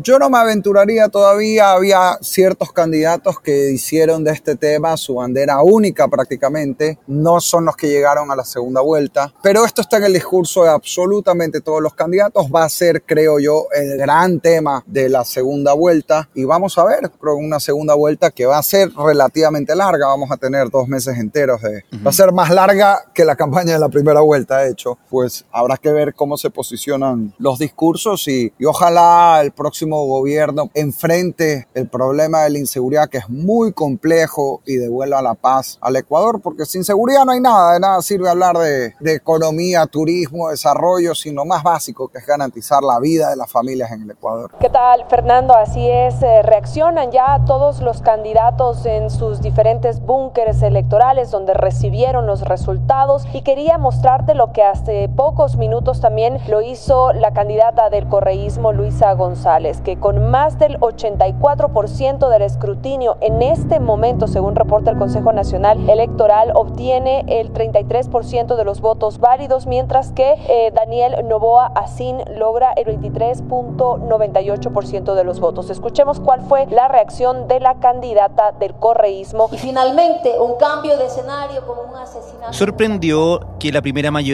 Yo 0.02 0.20
no 0.20 0.30
me 0.30 0.38
aventuraría 0.38 1.08
todavía, 1.08 1.72
había 1.72 2.18
ciertos 2.22 2.74
candidatos 2.74 3.40
que 3.40 3.72
hicieron 3.72 4.24
de 4.24 4.32
este 4.32 4.56
tema 4.56 4.98
su 4.98 5.16
bandera 5.16 5.62
única 5.62 6.08
prácticamente, 6.08 7.00
no 7.08 7.40
son 7.40 7.66
los 7.66 7.76
que 7.78 7.88
llegaron 7.88 8.30
a 8.32 8.36
la 8.36 8.44
segunda 8.44 8.82
vuelta, 8.82 9.34
pero 9.42 9.66
esto 9.66 9.82
está 9.82 9.98
en 9.98 10.06
el 10.06 10.14
discurso 10.14 10.64
de 10.64 10.70
absolutamente 10.70 11.62
todos 11.62 11.82
los 11.82 11.94
candidatos, 11.94 12.48
va 12.54 12.66
a 12.66 12.70
ser 12.70 13.04
creo 13.04 13.40
yo 13.40 13.68
el 13.74 13.98
gran 13.98 14.40
tema 14.40 14.84
de 14.86 15.10
la 15.10 15.24
segunda 15.24 15.74
vuelta. 15.74 16.30
Y 16.34 16.46
vamos 16.46 16.78
a 16.78 16.86
ver, 16.86 17.12
creo 17.20 17.36
una 17.36 17.60
segunda 17.60 17.94
vuelta 17.94 18.32
que 18.32 18.46
va 18.46 18.58
a 18.58 18.64
ser 18.64 18.90
relativamente 18.94 19.76
larga, 19.76 20.08
vamos 20.08 20.32
a 20.32 20.38
tener 20.38 20.70
dos 20.70 20.88
meses 20.88 21.18
enteros 21.18 21.62
de... 21.62 21.84
Va 22.06 22.10
a 22.10 22.14
ser 22.14 22.32
más 22.32 22.50
larga 22.50 23.06
que 23.14 23.26
la 23.26 23.36
campaña 23.36 23.74
de 23.74 23.80
la 23.80 23.90
primera 23.90 24.22
vuelta, 24.22 24.53
de 24.60 24.72
hecho, 24.72 24.98
pues 25.10 25.46
habrá 25.52 25.78
que 25.78 25.92
ver 25.92 26.14
cómo 26.14 26.38
se 26.38 26.50
posicionan 26.50 27.34
los 27.38 27.60
discursos 27.60 28.28
y, 28.28 28.52
ojalá 28.66 29.42
el 29.42 29.52
próximo 29.52 30.06
gobierno 30.06 30.70
enfrente 30.74 31.68
el 31.74 31.88
problema 31.88 32.42
de 32.42 32.52
la 32.52 32.60
inseguridad 32.60 33.10
que 33.10 33.18
es 33.18 33.30
muy 33.30 33.74
complejo 33.74 34.62
y 34.66 34.78
devuelva 34.78 35.22
la 35.22 35.34
paz 35.34 35.78
al 35.82 35.96
Ecuador, 35.96 36.42
porque 36.42 36.66
sin 36.66 36.84
seguridad 36.84 37.26
no 37.26 37.34
hay 37.34 37.42
nada, 37.42 37.74
de 37.74 37.80
nada 37.80 38.02
sirve 38.02 38.30
hablar 38.30 38.58
de, 38.58 38.94
economía, 39.14 39.86
turismo, 39.86 40.50
desarrollo, 40.50 41.14
sino 41.14 41.46
más 41.46 41.62
básico 41.62 42.08
que 42.08 42.18
es 42.18 42.26
garantizar 42.26 42.82
la 42.84 43.00
vida 43.00 43.30
de 43.30 43.36
las 43.36 43.52
familias 43.52 43.92
en 43.92 44.04
el 44.04 44.12
Ecuador. 44.12 44.52
¿Qué 44.60 44.70
tal, 44.70 45.06
Fernando? 45.10 45.54
Así 45.54 45.88
es, 45.88 46.22
eh, 46.24 46.42
reaccionan 46.42 47.12
ya 47.12 47.44
todos 47.46 47.82
los 47.82 48.02
candidatos 48.02 48.86
en 48.86 49.10
sus 49.10 49.42
diferentes 49.42 50.00
búnkeres 50.00 50.62
electorales 50.62 51.32
donde 51.32 51.54
recibieron 51.54 52.26
los 52.26 52.42
resultados 52.42 53.26
y 53.34 53.42
quería 53.42 53.78
mostrarte 53.78 54.36
lo 54.44 54.52
que 54.52 54.62
hace 54.62 55.08
pocos 55.08 55.56
minutos 55.56 56.02
también 56.02 56.38
lo 56.50 56.62
hizo 56.62 57.14
la 57.14 57.32
candidata 57.32 57.90
del 57.90 58.10
correísmo, 58.10 58.74
Luisa 58.74 59.14
González 59.14 59.80
que 59.80 59.98
con 59.98 60.32
más 60.32 60.60
del 60.60 60.78
84% 60.82 62.28
del 62.28 62.42
escrutinio 62.42 63.16
en 63.22 63.42
este 63.42 63.80
momento, 63.80 64.28
según 64.28 64.56
reporta 64.56 64.92
el 64.92 64.98
Consejo 64.98 65.32
Nacional 65.32 65.90
Electoral, 65.90 66.52
obtiene 66.56 67.24
el 67.28 67.54
33% 67.54 68.58
de 68.58 68.66
los 68.66 68.82
votos 68.82 69.20
válidos, 69.20 69.66
mientras 69.66 70.12
que 70.12 70.36
eh, 70.50 70.74
Daniel 70.76 71.26
Novoa 71.26 71.68
Asín 71.68 72.18
logra 72.36 72.74
el 72.74 73.00
23.98% 73.00 75.14
de 75.14 75.24
los 75.24 75.40
votos. 75.40 75.70
Escuchemos 75.70 76.20
cuál 76.20 76.42
fue 76.42 76.68
la 76.68 76.90
reacción 76.90 77.48
de 77.48 77.62
la 77.62 77.76
candidata 77.76 78.52
del 78.52 78.74
correísmo. 78.74 79.48
Y 79.54 79.58
finalmente, 79.58 80.38
un 80.38 80.58
cambio 80.58 80.98
de 80.98 81.06
escenario 81.06 81.66
como 81.66 81.84
un 81.84 81.96
asesinato. 81.96 82.52
Sorprendió 82.52 83.40
que 83.60 83.72
la 83.72 83.82
primera 83.82 84.12
mayoría 84.12 84.33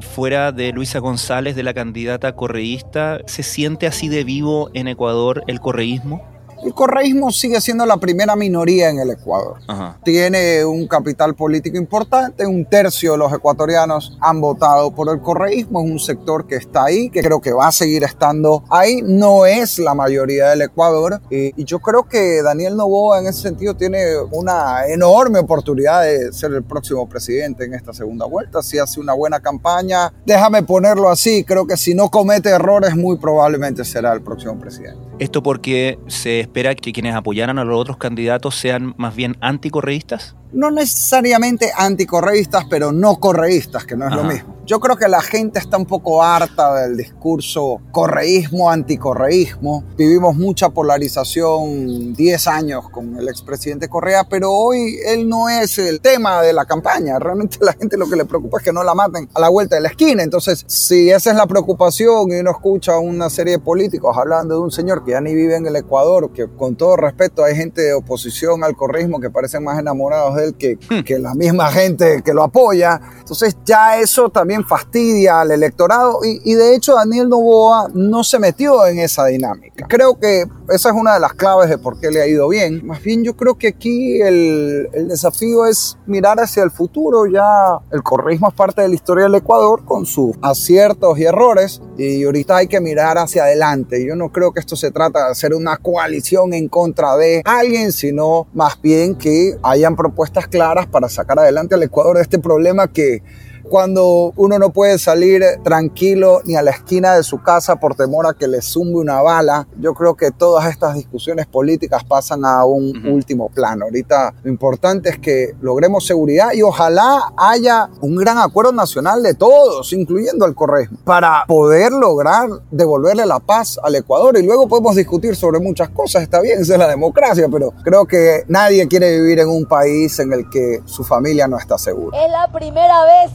fuera 0.00 0.52
de 0.52 0.72
Luisa 0.72 0.98
González, 0.98 1.54
de 1.54 1.62
la 1.62 1.74
candidata 1.74 2.34
correísta, 2.34 3.20
se 3.26 3.42
siente 3.42 3.86
así 3.86 4.08
de 4.08 4.24
vivo 4.24 4.70
en 4.74 4.88
Ecuador 4.88 5.44
el 5.46 5.60
correísmo? 5.60 6.37
El 6.64 6.74
correísmo 6.74 7.30
sigue 7.30 7.60
siendo 7.60 7.86
la 7.86 7.98
primera 7.98 8.34
minoría 8.34 8.90
en 8.90 8.98
el 8.98 9.10
Ecuador. 9.10 9.58
Tiene 10.04 10.64
un 10.64 10.86
capital 10.88 11.34
político 11.34 11.76
importante, 11.76 12.46
un 12.46 12.64
tercio 12.64 13.12
de 13.12 13.18
los 13.18 13.32
ecuatorianos 13.32 14.16
han 14.20 14.40
votado 14.40 14.94
por 14.94 15.08
el 15.08 15.20
correísmo, 15.20 15.82
es 15.82 15.90
un 15.90 15.98
sector 15.98 16.46
que 16.46 16.56
está 16.56 16.84
ahí, 16.84 17.10
que 17.10 17.22
creo 17.22 17.40
que 17.40 17.52
va 17.52 17.68
a 17.68 17.72
seguir 17.72 18.02
estando 18.04 18.64
ahí, 18.70 19.02
no 19.02 19.46
es 19.46 19.78
la 19.78 19.94
mayoría 19.94 20.48
del 20.50 20.62
Ecuador 20.62 21.20
y, 21.30 21.48
yo 21.68 21.80
creo 21.80 22.04
que 22.04 22.42
Daniel 22.42 22.76
Novoa 22.76 23.18
en 23.18 23.26
ese 23.26 23.42
sentido 23.42 23.74
tiene 23.74 24.02
una 24.30 24.86
enorme 24.86 25.38
oportunidad 25.38 26.02
de 26.02 26.32
ser 26.32 26.52
el 26.52 26.62
próximo 26.62 27.06
presidente 27.06 27.64
en 27.64 27.74
esta 27.74 27.92
segunda 27.92 28.24
vuelta, 28.24 28.62
si 28.62 28.78
hace 28.78 29.00
una 29.00 29.12
buena 29.12 29.40
campaña, 29.40 30.12
déjame 30.24 30.62
ponerlo 30.62 31.10
así, 31.10 31.44
creo 31.44 31.66
que 31.66 31.76
si 31.76 31.94
no 31.94 32.10
comete 32.10 32.48
errores 32.48 32.96
muy 32.96 33.18
probablemente 33.18 33.84
será 33.84 34.14
el 34.14 34.22
próximo 34.22 34.58
presidente. 34.58 34.98
Esto 35.18 35.42
porque 35.42 35.98
se 36.06 36.47
espera 36.48 36.74
que 36.74 36.92
quienes 36.92 37.14
apoyaran 37.14 37.58
a 37.58 37.64
los 37.64 37.78
otros 37.78 37.96
candidatos 37.96 38.54
sean 38.56 38.94
más 38.96 39.14
bien 39.14 39.36
anticorreístas? 39.40 40.34
no 40.52 40.70
necesariamente 40.70 41.70
anticorreístas, 41.76 42.64
pero 42.68 42.92
no 42.92 43.16
correístas, 43.20 43.84
que 43.84 43.96
no 43.96 44.08
es 44.08 44.14
lo 44.14 44.24
mismo. 44.24 44.57
Yo 44.68 44.80
creo 44.80 44.96
que 44.96 45.08
la 45.08 45.22
gente 45.22 45.58
está 45.58 45.78
un 45.78 45.86
poco 45.86 46.22
harta 46.22 46.82
del 46.82 46.98
discurso 46.98 47.80
correísmo, 47.90 48.70
anticorreísmo. 48.70 49.82
Vivimos 49.96 50.36
mucha 50.36 50.68
polarización 50.68 52.12
10 52.12 52.46
años 52.48 52.90
con 52.90 53.16
el 53.16 53.30
expresidente 53.30 53.88
Correa, 53.88 54.24
pero 54.28 54.52
hoy 54.52 54.98
él 55.06 55.26
no 55.26 55.48
es 55.48 55.78
el 55.78 56.02
tema 56.02 56.42
de 56.42 56.52
la 56.52 56.66
campaña. 56.66 57.18
Realmente 57.18 57.56
la 57.62 57.72
gente 57.72 57.96
lo 57.96 58.10
que 58.10 58.16
le 58.16 58.26
preocupa 58.26 58.58
es 58.58 58.64
que 58.64 58.74
no 58.74 58.84
la 58.84 58.94
maten 58.94 59.26
a 59.32 59.40
la 59.40 59.48
vuelta 59.48 59.76
de 59.76 59.80
la 59.80 59.88
esquina. 59.88 60.22
Entonces, 60.22 60.66
si 60.66 61.08
esa 61.08 61.30
es 61.30 61.36
la 61.38 61.46
preocupación 61.46 62.30
y 62.30 62.40
uno 62.40 62.50
escucha 62.50 62.98
una 62.98 63.30
serie 63.30 63.54
de 63.54 63.60
políticos 63.60 64.14
hablando 64.18 64.56
de 64.56 64.60
un 64.60 64.70
señor 64.70 65.02
que 65.02 65.12
ya 65.12 65.22
ni 65.22 65.34
vive 65.34 65.56
en 65.56 65.66
el 65.66 65.76
Ecuador, 65.76 66.30
que 66.30 66.46
con 66.46 66.76
todo 66.76 66.94
respeto 66.98 67.42
hay 67.42 67.56
gente 67.56 67.80
de 67.80 67.94
oposición 67.94 68.62
al 68.62 68.76
correísmo 68.76 69.18
que 69.18 69.30
parecen 69.30 69.64
más 69.64 69.78
enamorados 69.78 70.38
él 70.42 70.54
hmm. 70.90 71.04
que, 71.04 71.18
la 71.18 71.32
misma 71.34 71.72
gente 71.72 72.20
que 72.22 72.34
lo 72.34 72.42
apoya. 72.42 73.00
Entonces 73.20 73.56
ya 73.64 73.98
eso 73.98 74.28
también 74.28 74.57
fastidia 74.64 75.40
al 75.40 75.50
electorado 75.50 76.20
y, 76.24 76.54
de 76.54 76.74
hecho 76.74 76.94
Daniel 76.94 77.28
Novoa 77.28 77.88
no 77.94 78.24
se 78.24 78.38
metió 78.38 78.86
en 78.86 78.98
esa 78.98 79.26
dinámica. 79.26 79.86
Creo 79.88 80.18
que 80.18 80.44
esa 80.68 80.90
es 80.90 80.94
una 80.94 81.14
de 81.14 81.20
las 81.20 81.32
claves 81.34 81.70
de 81.70 81.78
por 81.78 81.98
qué 81.98 82.10
le 82.10 82.20
ha 82.20 82.26
ido 82.26 82.48
bien. 82.48 82.86
Más 82.86 83.02
bien 83.02 83.24
yo 83.24 83.36
creo 83.36 83.56
que 83.56 83.68
aquí 83.68 84.20
el, 84.20 84.88
el 84.92 85.08
desafío 85.08 85.66
es 85.66 85.96
mirar 86.06 86.38
hacia 86.40 86.62
el 86.62 86.70
futuro. 86.70 87.26
Ya 87.26 87.78
el 87.90 88.02
correísmo 88.02 88.48
es 88.48 88.54
parte 88.54 88.82
de 88.82 88.88
la 88.88 88.94
historia 88.94 89.24
del 89.24 89.34
Ecuador 89.36 89.84
con 89.84 90.04
sus 90.04 90.36
aciertos 90.42 91.18
y 91.18 91.24
errores 91.24 91.80
y 91.96 92.24
ahorita 92.24 92.56
hay 92.56 92.68
que 92.68 92.80
mirar 92.80 93.18
hacia 93.18 93.44
adelante. 93.44 94.04
Yo 94.06 94.14
no 94.14 94.30
creo 94.30 94.52
que 94.52 94.60
esto 94.60 94.76
se 94.76 94.90
trata 94.90 95.26
de 95.26 95.32
hacer 95.32 95.54
una 95.54 95.76
coalición 95.76 96.52
en 96.54 96.68
contra 96.68 97.16
de 97.16 97.42
alguien, 97.44 97.92
sino 97.92 98.46
más 98.52 98.80
bien 98.80 99.14
que 99.14 99.58
hayan 99.62 99.96
propuestas 99.96 100.46
claras 100.48 100.86
para 100.86 101.08
sacar 101.08 101.38
adelante 101.38 101.74
al 101.74 101.82
Ecuador 101.82 102.16
de 102.16 102.22
este 102.22 102.38
problema 102.38 102.88
que 102.88 103.22
cuando 103.68 104.32
uno 104.36 104.58
no 104.58 104.70
puede 104.70 104.98
salir 104.98 105.44
tranquilo 105.62 106.40
ni 106.44 106.56
a 106.56 106.62
la 106.62 106.70
esquina 106.70 107.14
de 107.14 107.22
su 107.22 107.42
casa 107.42 107.76
por 107.76 107.94
temor 107.94 108.26
a 108.26 108.34
que 108.34 108.48
le 108.48 108.62
zumbe 108.62 108.98
una 108.98 109.22
bala. 109.22 109.66
Yo 109.78 109.94
creo 109.94 110.14
que 110.14 110.30
todas 110.30 110.68
estas 110.70 110.94
discusiones 110.94 111.46
políticas 111.46 112.04
pasan 112.04 112.44
a 112.44 112.64
un 112.64 113.06
último 113.06 113.48
plano. 113.48 113.84
Ahorita 113.84 114.34
lo 114.42 114.50
importante 114.50 115.10
es 115.10 115.18
que 115.18 115.54
logremos 115.60 116.06
seguridad 116.06 116.52
y 116.52 116.62
ojalá 116.62 117.32
haya 117.36 117.88
un 118.00 118.16
gran 118.16 118.38
acuerdo 118.38 118.72
nacional 118.72 119.22
de 119.22 119.34
todos, 119.34 119.92
incluyendo 119.92 120.44
al 120.44 120.54
Correjo, 120.54 120.94
para 121.04 121.44
poder 121.46 121.92
lograr 121.92 122.48
devolverle 122.70 123.26
la 123.26 123.40
paz 123.40 123.78
al 123.82 123.94
Ecuador. 123.94 124.36
Y 124.38 124.44
luego 124.44 124.68
podemos 124.68 124.96
discutir 124.96 125.36
sobre 125.36 125.60
muchas 125.60 125.88
cosas, 125.90 126.22
está 126.22 126.40
bien, 126.40 126.60
esa 126.60 126.74
es 126.74 126.78
la 126.78 126.88
democracia, 126.88 127.48
pero 127.50 127.72
creo 127.82 128.06
que 128.06 128.44
nadie 128.48 128.86
quiere 128.88 129.20
vivir 129.20 129.40
en 129.40 129.48
un 129.48 129.66
país 129.66 130.18
en 130.18 130.32
el 130.32 130.48
que 130.48 130.80
su 130.84 131.04
familia 131.04 131.46
no 131.48 131.58
está 131.58 131.78
segura. 131.78 132.24
Es 132.24 132.30
la 132.30 132.48
primera 132.52 133.04
vez 133.04 133.30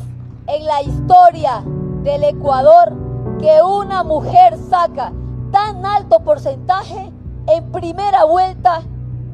en 0.48 0.66
la 0.66 0.82
historia 0.82 1.64
del 2.04 2.24
Ecuador 2.24 2.94
que 3.40 3.62
una 3.62 4.04
mujer 4.04 4.58
saca 4.70 5.12
tan 5.52 5.86
alto 5.86 6.20
porcentaje 6.24 7.12
en 7.48 7.72
primera 7.72 8.26
vuelta 8.26 8.82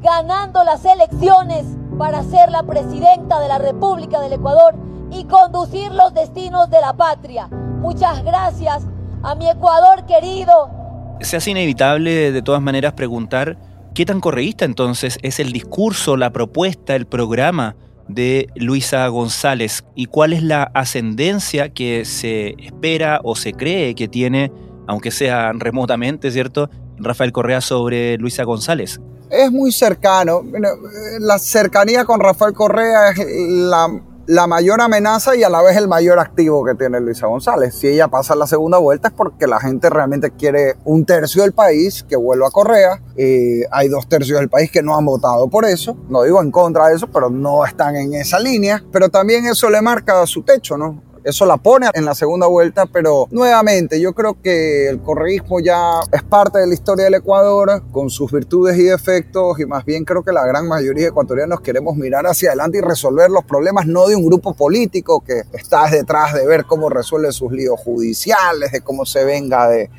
ganando 0.01 0.63
las 0.63 0.85
elecciones 0.85 1.65
para 1.97 2.23
ser 2.23 2.49
la 2.51 2.63
presidenta 2.63 3.39
de 3.39 3.47
la 3.47 3.57
República 3.57 4.21
del 4.21 4.33
Ecuador 4.33 4.75
y 5.11 5.25
conducir 5.25 5.91
los 5.91 6.13
destinos 6.13 6.69
de 6.69 6.79
la 6.81 6.93
patria. 6.93 7.47
Muchas 7.47 8.23
gracias 8.23 8.83
a 9.23 9.35
mi 9.35 9.49
Ecuador 9.49 10.05
querido. 10.05 10.69
Se 11.21 11.37
hace 11.37 11.51
inevitable 11.51 12.31
de 12.31 12.41
todas 12.41 12.61
maneras 12.61 12.93
preguntar 12.93 13.57
qué 13.93 14.05
tan 14.05 14.21
correísta 14.21 14.65
entonces 14.65 15.17
es 15.23 15.39
el 15.39 15.51
discurso, 15.51 16.15
la 16.15 16.31
propuesta, 16.31 16.95
el 16.95 17.05
programa 17.05 17.75
de 18.09 18.49
Luisa 18.55 19.07
González 19.07 19.85
y 19.95 20.07
cuál 20.07 20.33
es 20.33 20.43
la 20.43 20.63
ascendencia 20.73 21.69
que 21.69 22.03
se 22.03 22.55
espera 22.59 23.21
o 23.23 23.35
se 23.35 23.53
cree 23.53 23.95
que 23.95 24.07
tiene, 24.07 24.51
aunque 24.87 25.11
sea 25.11 25.53
remotamente, 25.53 26.31
¿cierto? 26.31 26.69
Rafael 26.97 27.31
Correa 27.31 27.61
sobre 27.61 28.17
Luisa 28.17 28.43
González. 28.43 28.99
Es 29.29 29.51
muy 29.51 29.71
cercano. 29.71 30.41
La 31.19 31.37
cercanía 31.37 32.03
con 32.03 32.19
Rafael 32.19 32.53
Correa 32.53 33.11
es 33.11 33.19
la 33.19 33.87
la 34.29 34.45
mayor 34.45 34.79
amenaza 34.79 35.35
y 35.35 35.41
a 35.41 35.49
la 35.49 35.59
vez 35.63 35.75
el 35.75 35.87
mayor 35.87 36.19
activo 36.19 36.63
que 36.63 36.75
tiene 36.75 36.99
Luisa 36.99 37.25
González. 37.25 37.73
Si 37.73 37.87
ella 37.87 38.09
pasa 38.09 38.35
la 38.35 38.45
segunda 38.45 38.77
vuelta 38.77 39.07
es 39.07 39.13
porque 39.15 39.47
la 39.47 39.59
gente 39.59 39.89
realmente 39.89 40.29
quiere 40.29 40.75
un 40.85 41.03
tercio 41.03 41.41
del 41.41 41.51
país 41.51 42.05
que 42.07 42.15
vuelva 42.15 42.49
a 42.49 42.51
Correa. 42.51 43.01
Hay 43.71 43.87
dos 43.87 44.07
tercios 44.07 44.39
del 44.39 44.47
país 44.47 44.69
que 44.69 44.83
no 44.83 44.95
han 44.95 45.03
votado 45.03 45.49
por 45.49 45.65
eso. 45.65 45.97
No 46.09 46.21
digo 46.21 46.43
en 46.43 46.51
contra 46.51 46.89
de 46.89 46.95
eso, 46.97 47.07
pero 47.07 47.31
no 47.31 47.65
están 47.65 47.95
en 47.95 48.13
esa 48.13 48.39
línea. 48.39 48.83
Pero 48.91 49.09
también 49.09 49.47
eso 49.47 49.67
le 49.67 49.81
marca 49.81 50.23
su 50.27 50.43
techo, 50.43 50.77
¿no? 50.77 51.08
Eso 51.23 51.45
la 51.45 51.57
pone 51.57 51.87
en 51.93 52.05
la 52.05 52.15
segunda 52.15 52.47
vuelta, 52.47 52.85
pero 52.85 53.27
nuevamente 53.31 53.99
yo 53.99 54.13
creo 54.13 54.41
que 54.41 54.87
el 54.87 55.01
correísmo 55.01 55.59
ya 55.59 55.99
es 56.11 56.23
parte 56.23 56.59
de 56.59 56.67
la 56.67 56.73
historia 56.73 57.05
del 57.05 57.15
Ecuador, 57.15 57.83
con 57.91 58.09
sus 58.09 58.31
virtudes 58.31 58.77
y 58.77 58.83
defectos, 58.83 59.59
y 59.59 59.65
más 59.65 59.85
bien 59.85 60.05
creo 60.05 60.23
que 60.23 60.31
la 60.31 60.45
gran 60.45 60.67
mayoría 60.67 61.03
de 61.03 61.09
ecuatorianos 61.09 61.61
queremos 61.61 61.95
mirar 61.95 62.25
hacia 62.25 62.49
adelante 62.49 62.77
y 62.77 62.81
resolver 62.81 63.29
los 63.29 63.43
problemas 63.43 63.85
no 63.85 64.07
de 64.07 64.15
un 64.15 64.25
grupo 64.25 64.53
político 64.53 65.21
que 65.21 65.43
está 65.53 65.89
detrás 65.89 66.33
de 66.33 66.45
ver 66.45 66.65
cómo 66.65 66.89
resuelve 66.89 67.31
sus 67.31 67.51
líos 67.51 67.79
judiciales, 67.79 68.71
de 68.71 68.81
cómo 68.81 69.05
se 69.05 69.23
venga 69.25 69.67
de 69.67 69.89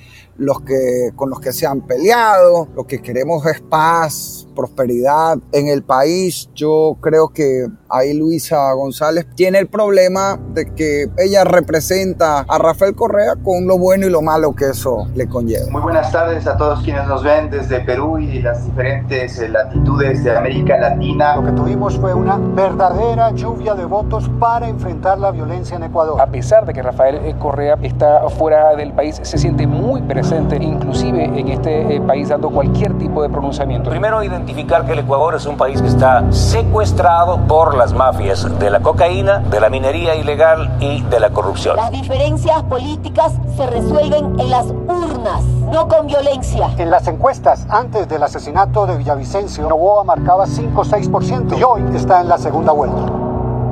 los 0.40 0.62
que, 0.62 1.10
con 1.14 1.30
los 1.30 1.38
que 1.38 1.52
se 1.52 1.66
han 1.66 1.82
peleado. 1.82 2.66
Lo 2.74 2.86
que 2.86 3.00
queremos 3.00 3.44
es 3.46 3.60
paz, 3.60 4.48
prosperidad 4.56 5.38
en 5.52 5.68
el 5.68 5.82
país. 5.82 6.48
Yo 6.54 6.96
creo 7.00 7.28
que 7.28 7.66
ahí 7.88 8.14
Luisa 8.14 8.72
González 8.72 9.26
tiene 9.36 9.58
el 9.58 9.68
problema 9.68 10.40
de 10.54 10.74
que 10.74 11.10
ella 11.18 11.44
representa 11.44 12.40
a 12.48 12.58
Rafael 12.58 12.94
Correa 12.94 13.36
con 13.36 13.66
lo 13.66 13.78
bueno 13.78 14.06
y 14.06 14.10
lo 14.10 14.22
malo 14.22 14.54
que 14.54 14.70
eso 14.70 15.06
le 15.14 15.28
conlleva. 15.28 15.70
Muy 15.70 15.82
buenas 15.82 16.10
tardes 16.10 16.46
a 16.46 16.56
todos 16.56 16.82
quienes 16.82 17.06
nos 17.06 17.22
ven 17.22 17.50
desde 17.50 17.80
Perú 17.80 18.18
y 18.18 18.40
las 18.40 18.64
diferentes 18.64 19.38
eh, 19.38 19.48
latitudes 19.48 20.24
de 20.24 20.36
América 20.36 20.78
Latina. 20.78 21.36
Lo 21.36 21.44
que 21.44 21.52
tuvimos 21.52 21.98
fue 21.98 22.14
una 22.14 22.38
verdadera 22.38 23.30
lluvia 23.32 23.74
de 23.74 23.84
votos 23.84 24.30
para 24.40 24.68
enfrentar 24.68 25.18
la 25.18 25.30
violencia 25.32 25.76
en 25.76 25.82
Ecuador. 25.82 26.20
A 26.20 26.26
pesar 26.26 26.64
de 26.64 26.72
que 26.72 26.82
Rafael 26.82 27.36
Correa 27.38 27.76
está 27.82 28.26
fuera 28.30 28.74
del 28.74 28.92
país, 28.94 29.20
se 29.22 29.36
siente 29.36 29.66
muy 29.66 30.00
presente 30.02 30.29
inclusive 30.36 31.24
en 31.24 31.48
este 31.48 31.96
eh, 31.96 32.00
país, 32.00 32.28
dando 32.28 32.50
cualquier 32.50 32.96
tipo 32.98 33.22
de 33.22 33.28
pronunciamiento. 33.28 33.90
Primero, 33.90 34.22
identificar 34.22 34.86
que 34.86 34.92
el 34.92 35.00
Ecuador 35.00 35.34
es 35.34 35.46
un 35.46 35.56
país 35.56 35.82
que 35.82 35.88
está 35.88 36.30
secuestrado 36.32 37.38
por 37.46 37.76
las 37.76 37.92
mafias 37.92 38.46
de 38.58 38.70
la 38.70 38.80
cocaína, 38.80 39.38
de 39.38 39.60
la 39.60 39.70
minería 39.70 40.14
ilegal 40.14 40.70
y 40.80 41.02
de 41.02 41.20
la 41.20 41.30
corrupción. 41.30 41.76
Las 41.76 41.90
diferencias 41.90 42.62
políticas 42.64 43.32
se 43.56 43.66
resuelven 43.66 44.38
en 44.38 44.50
las 44.50 44.66
urnas, 44.66 45.42
no 45.72 45.88
con 45.88 46.06
violencia. 46.06 46.70
En 46.78 46.90
las 46.90 47.08
encuestas, 47.08 47.66
antes 47.68 48.08
del 48.08 48.22
asesinato 48.22 48.86
de 48.86 48.96
Villavicencio, 48.96 49.68
Novoa 49.68 50.04
marcaba 50.04 50.46
5 50.46 50.80
o 50.80 50.84
6% 50.84 51.58
y 51.58 51.62
hoy 51.62 51.82
está 51.94 52.20
en 52.20 52.28
la 52.28 52.38
segunda 52.38 52.72
vuelta. 52.72 53.12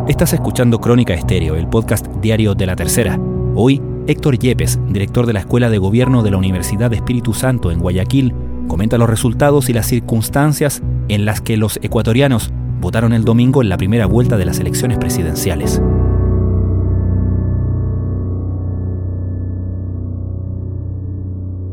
Estás 0.09 0.33
escuchando 0.33 0.81
Crónica 0.81 1.13
Estéreo, 1.13 1.55
el 1.55 1.69
podcast 1.69 2.07
diario 2.07 2.55
de 2.55 2.67
la 2.67 2.75
tercera. 2.75 3.19
Hoy 3.55 3.83
Héctor 4.09 4.39
Yepes, 4.39 4.79
director 4.89 5.27
de 5.27 5.35
la 5.35 5.41
Escuela 5.41 5.69
de 5.69 5.77
Gobierno 5.77 6.23
de 6.23 6.31
la 6.31 6.39
Universidad 6.39 6.89
de 6.89 6.97
Espíritu 6.97 7.35
Santo 7.35 7.71
en 7.71 7.79
Guayaquil, 7.79 8.33
comenta 8.67 8.97
los 8.97 9.11
resultados 9.11 9.69
y 9.69 9.75
las 9.75 9.87
circunstancias 9.87 10.83
en 11.09 11.27
las 11.27 11.43
que 11.43 11.59
los 11.59 11.79
ecuatorianos 11.83 12.51
votaron 12.81 13.13
el 13.13 13.27
domingo 13.27 13.61
en 13.61 13.69
la 13.69 13.77
primera 13.77 14.07
vuelta 14.07 14.39
de 14.39 14.47
las 14.47 14.61
elecciones 14.61 14.97
presidenciales. 14.97 15.83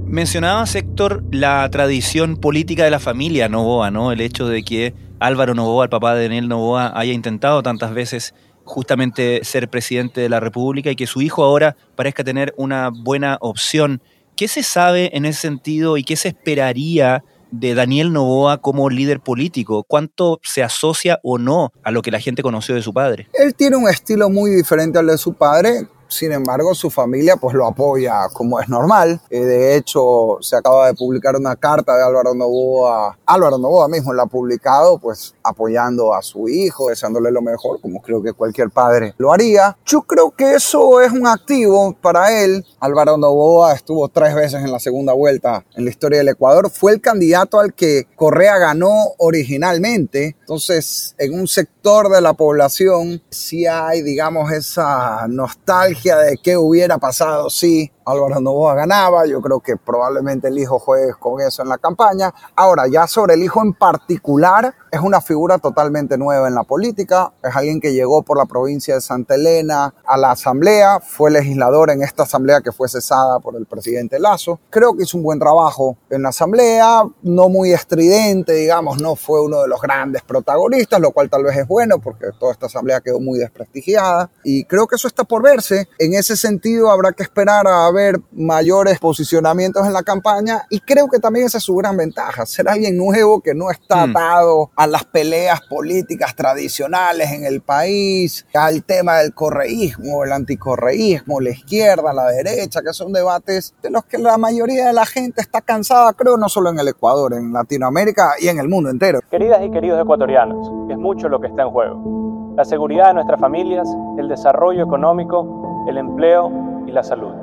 Mencionaba, 0.05 0.65
Héctor, 0.65 1.23
la 1.31 1.69
tradición 1.71 2.35
política 2.35 2.83
de 2.83 2.91
la 2.91 2.99
familia 2.99 3.47
Novoa, 3.47 3.91
¿no? 3.91 4.11
El 4.11 4.19
hecho 4.19 4.45
de 4.49 4.63
que 4.63 4.93
Álvaro 5.21 5.55
Novoa, 5.55 5.85
el 5.85 5.89
papá 5.89 6.13
de 6.15 6.23
Daniel 6.23 6.49
Novoa, 6.49 6.91
haya 6.99 7.13
intentado 7.13 7.63
tantas 7.63 7.93
veces 7.93 8.33
justamente 8.65 9.43
ser 9.43 9.69
presidente 9.69 10.21
de 10.21 10.29
la 10.29 10.39
República 10.39 10.91
y 10.91 10.95
que 10.95 11.07
su 11.07 11.21
hijo 11.21 11.43
ahora 11.43 11.77
parezca 11.95 12.23
tener 12.23 12.53
una 12.57 12.89
buena 12.89 13.37
opción. 13.39 14.01
¿Qué 14.35 14.47
se 14.47 14.63
sabe 14.63 15.15
en 15.15 15.25
ese 15.25 15.41
sentido 15.41 15.97
y 15.97 16.03
qué 16.03 16.17
se 16.17 16.29
esperaría 16.29 17.23
de 17.51 17.73
Daniel 17.73 18.11
Novoa 18.11 18.57
como 18.57 18.89
líder 18.89 19.21
político? 19.21 19.83
¿Cuánto 19.83 20.39
se 20.43 20.63
asocia 20.63 21.19
o 21.23 21.37
no 21.37 21.71
a 21.83 21.91
lo 21.91 22.01
que 22.01 22.11
la 22.11 22.19
gente 22.19 22.43
conoció 22.43 22.75
de 22.75 22.81
su 22.81 22.93
padre? 22.93 23.29
Él 23.33 23.55
tiene 23.55 23.77
un 23.77 23.87
estilo 23.87 24.29
muy 24.29 24.51
diferente 24.51 24.99
al 24.99 25.07
de 25.07 25.17
su 25.17 25.33
padre. 25.33 25.87
Sin 26.07 26.31
embargo, 26.31 26.73
su 26.75 26.89
familia 26.89 27.35
pues 27.37 27.55
lo 27.55 27.65
apoya 27.65 28.29
como 28.33 28.59
es 28.59 28.69
normal. 28.69 29.21
Eh, 29.29 29.45
de 29.45 29.75
hecho, 29.75 30.37
se 30.41 30.55
acaba 30.55 30.87
de 30.87 30.93
publicar 30.93 31.35
una 31.35 31.55
carta 31.55 31.95
de 31.95 32.03
Álvaro 32.03 32.33
Novoa. 32.33 33.17
Álvaro 33.25 33.57
Novoa 33.57 33.87
mismo 33.87 34.13
la 34.13 34.23
ha 34.23 34.27
publicado 34.27 34.97
pues 34.97 35.33
apoyando 35.43 36.13
a 36.13 36.21
su 36.21 36.47
hijo, 36.47 36.89
deseándole 36.89 37.31
lo 37.31 37.41
mejor, 37.41 37.79
como 37.81 38.01
creo 38.01 38.21
que 38.21 38.33
cualquier 38.33 38.69
padre 38.69 39.13
lo 39.17 39.31
haría. 39.31 39.77
Yo 39.85 40.01
creo 40.01 40.31
que 40.31 40.53
eso 40.53 41.01
es 41.01 41.11
un 41.11 41.27
activo 41.27 41.95
para 42.01 42.43
él. 42.43 42.65
Álvaro 42.79 43.17
Novoa 43.17 43.73
estuvo 43.73 44.07
tres 44.09 44.35
veces 44.35 44.63
en 44.63 44.71
la 44.71 44.79
segunda 44.79 45.13
vuelta 45.13 45.65
en 45.75 45.85
la 45.85 45.89
historia 45.89 46.19
del 46.19 46.29
Ecuador. 46.29 46.69
Fue 46.69 46.93
el 46.93 47.01
candidato 47.01 47.59
al 47.59 47.73
que 47.73 48.07
Correa 48.15 48.57
ganó 48.57 49.13
originalmente. 49.17 50.35
Entonces, 50.39 51.15
en 51.17 51.39
un 51.39 51.47
sector 51.47 52.09
de 52.09 52.21
la 52.21 52.33
población 52.33 53.21
sí 53.29 53.65
hay, 53.65 54.01
digamos, 54.01 54.51
esa 54.51 55.27
nostalgia 55.27 56.04
de 56.13 56.37
qué 56.37 56.57
hubiera 56.57 56.97
pasado 56.99 57.49
si 57.49 57.91
Álvaro 58.05 58.39
Novoa 58.39 58.75
ganaba, 58.75 59.25
yo 59.25 59.41
creo 59.41 59.59
que 59.59 59.77
probablemente 59.77 60.49
el 60.49 60.59
hijo 60.59 60.77
juegue 60.77 61.13
con 61.19 61.41
eso 61.41 61.63
en 61.63 61.69
la 61.69 61.79
campaña. 61.79 62.31
Ahora, 62.55 62.87
ya 62.87 63.07
sobre 63.07 63.33
el 63.33 63.43
hijo 63.43 63.63
en 63.63 63.73
particular, 63.73 64.75
es 64.95 65.01
una 65.01 65.21
figura 65.21 65.57
totalmente 65.57 66.17
nueva 66.17 66.47
en 66.47 66.55
la 66.55 66.63
política, 66.63 67.33
es 67.43 67.55
alguien 67.55 67.79
que 67.81 67.93
llegó 67.93 68.23
por 68.23 68.37
la 68.37 68.45
provincia 68.45 68.95
de 68.95 69.01
Santa 69.01 69.35
Elena 69.35 69.93
a 70.05 70.17
la 70.17 70.31
asamblea, 70.31 70.99
fue 70.99 71.31
legislador 71.31 71.89
en 71.89 72.01
esta 72.01 72.23
asamblea 72.23 72.61
que 72.61 72.71
fue 72.71 72.87
cesada 72.87 73.39
por 73.39 73.55
el 73.55 73.65
presidente 73.65 74.19
Lazo. 74.19 74.59
Creo 74.69 74.95
que 74.95 75.03
hizo 75.03 75.17
un 75.17 75.23
buen 75.23 75.39
trabajo 75.39 75.97
en 76.09 76.23
la 76.23 76.29
asamblea, 76.29 77.03
no 77.21 77.49
muy 77.49 77.73
estridente, 77.73 78.53
digamos, 78.53 79.01
no 79.01 79.15
fue 79.15 79.41
uno 79.41 79.61
de 79.61 79.67
los 79.67 79.81
grandes 79.81 80.21
protagonistas, 80.23 80.99
lo 80.99 81.11
cual 81.11 81.29
tal 81.29 81.43
vez 81.43 81.57
es 81.57 81.67
bueno 81.67 81.99
porque 81.99 82.27
toda 82.39 82.53
esta 82.53 82.67
asamblea 82.67 83.01
quedó 83.01 83.19
muy 83.19 83.39
desprestigiada 83.39 84.29
y 84.43 84.63
creo 84.65 84.87
que 84.87 84.95
eso 84.95 85.07
está 85.07 85.23
por 85.23 85.43
verse. 85.43 85.87
En 85.99 86.13
ese 86.13 86.37
sentido, 86.37 86.89
habrá 86.89 87.11
que 87.11 87.23
esperar 87.23 87.67
a 87.67 87.91
ver 87.91 88.19
mayores 88.31 88.99
posicionamientos 88.99 89.85
en 89.85 89.93
la 89.93 90.03
campaña 90.03 90.65
y 90.69 90.79
creo 90.79 91.07
que 91.09 91.19
también 91.19 91.45
esa 91.45 91.57
es 91.57 91.63
su 91.63 91.75
gran 91.75 91.97
ventaja, 91.97 92.45
ser 92.45 92.69
alguien 92.69 92.97
nuevo 92.97 93.41
que 93.41 93.53
no 93.53 93.69
está 93.69 94.07
mm. 94.07 94.09
atado 94.11 94.71
a 94.75 94.84
las 94.87 95.05
peleas 95.05 95.61
políticas 95.61 96.35
tradicionales 96.35 97.31
en 97.31 97.45
el 97.45 97.61
país, 97.61 98.45
al 98.53 98.83
tema 98.83 99.17
del 99.17 99.33
correísmo, 99.33 100.23
el 100.23 100.31
anticorreísmo, 100.31 101.39
la 101.39 101.51
izquierda, 101.51 102.13
la 102.13 102.25
derecha, 102.27 102.81
que 102.81 102.93
son 102.93 103.13
debates 103.13 103.73
de 103.81 103.89
los 103.89 104.05
que 104.05 104.17
la 104.17 104.37
mayoría 104.37 104.87
de 104.87 104.93
la 104.93 105.05
gente 105.05 105.41
está 105.41 105.61
cansada, 105.61 106.13
creo, 106.13 106.37
no 106.37 106.49
solo 106.49 106.69
en 106.69 106.79
el 106.79 106.87
Ecuador, 106.87 107.33
en 107.33 107.53
Latinoamérica 107.53 108.33
y 108.39 108.47
en 108.47 108.59
el 108.59 108.67
mundo 108.67 108.89
entero. 108.89 109.19
Queridas 109.29 109.61
y 109.63 109.71
queridos 109.71 110.01
ecuatorianos, 110.01 110.91
es 110.91 110.97
mucho 110.97 111.29
lo 111.29 111.39
que 111.39 111.47
está 111.47 111.63
en 111.63 111.69
juego. 111.69 112.53
La 112.57 112.63
seguridad 112.63 113.07
de 113.07 113.15
nuestras 113.15 113.39
familias, 113.39 113.87
el 114.17 114.29
desarrollo 114.29 114.83
económico, 114.83 115.85
el 115.89 115.97
empleo 115.97 116.51
y 116.87 116.91
la 116.91 117.03
salud. 117.03 117.33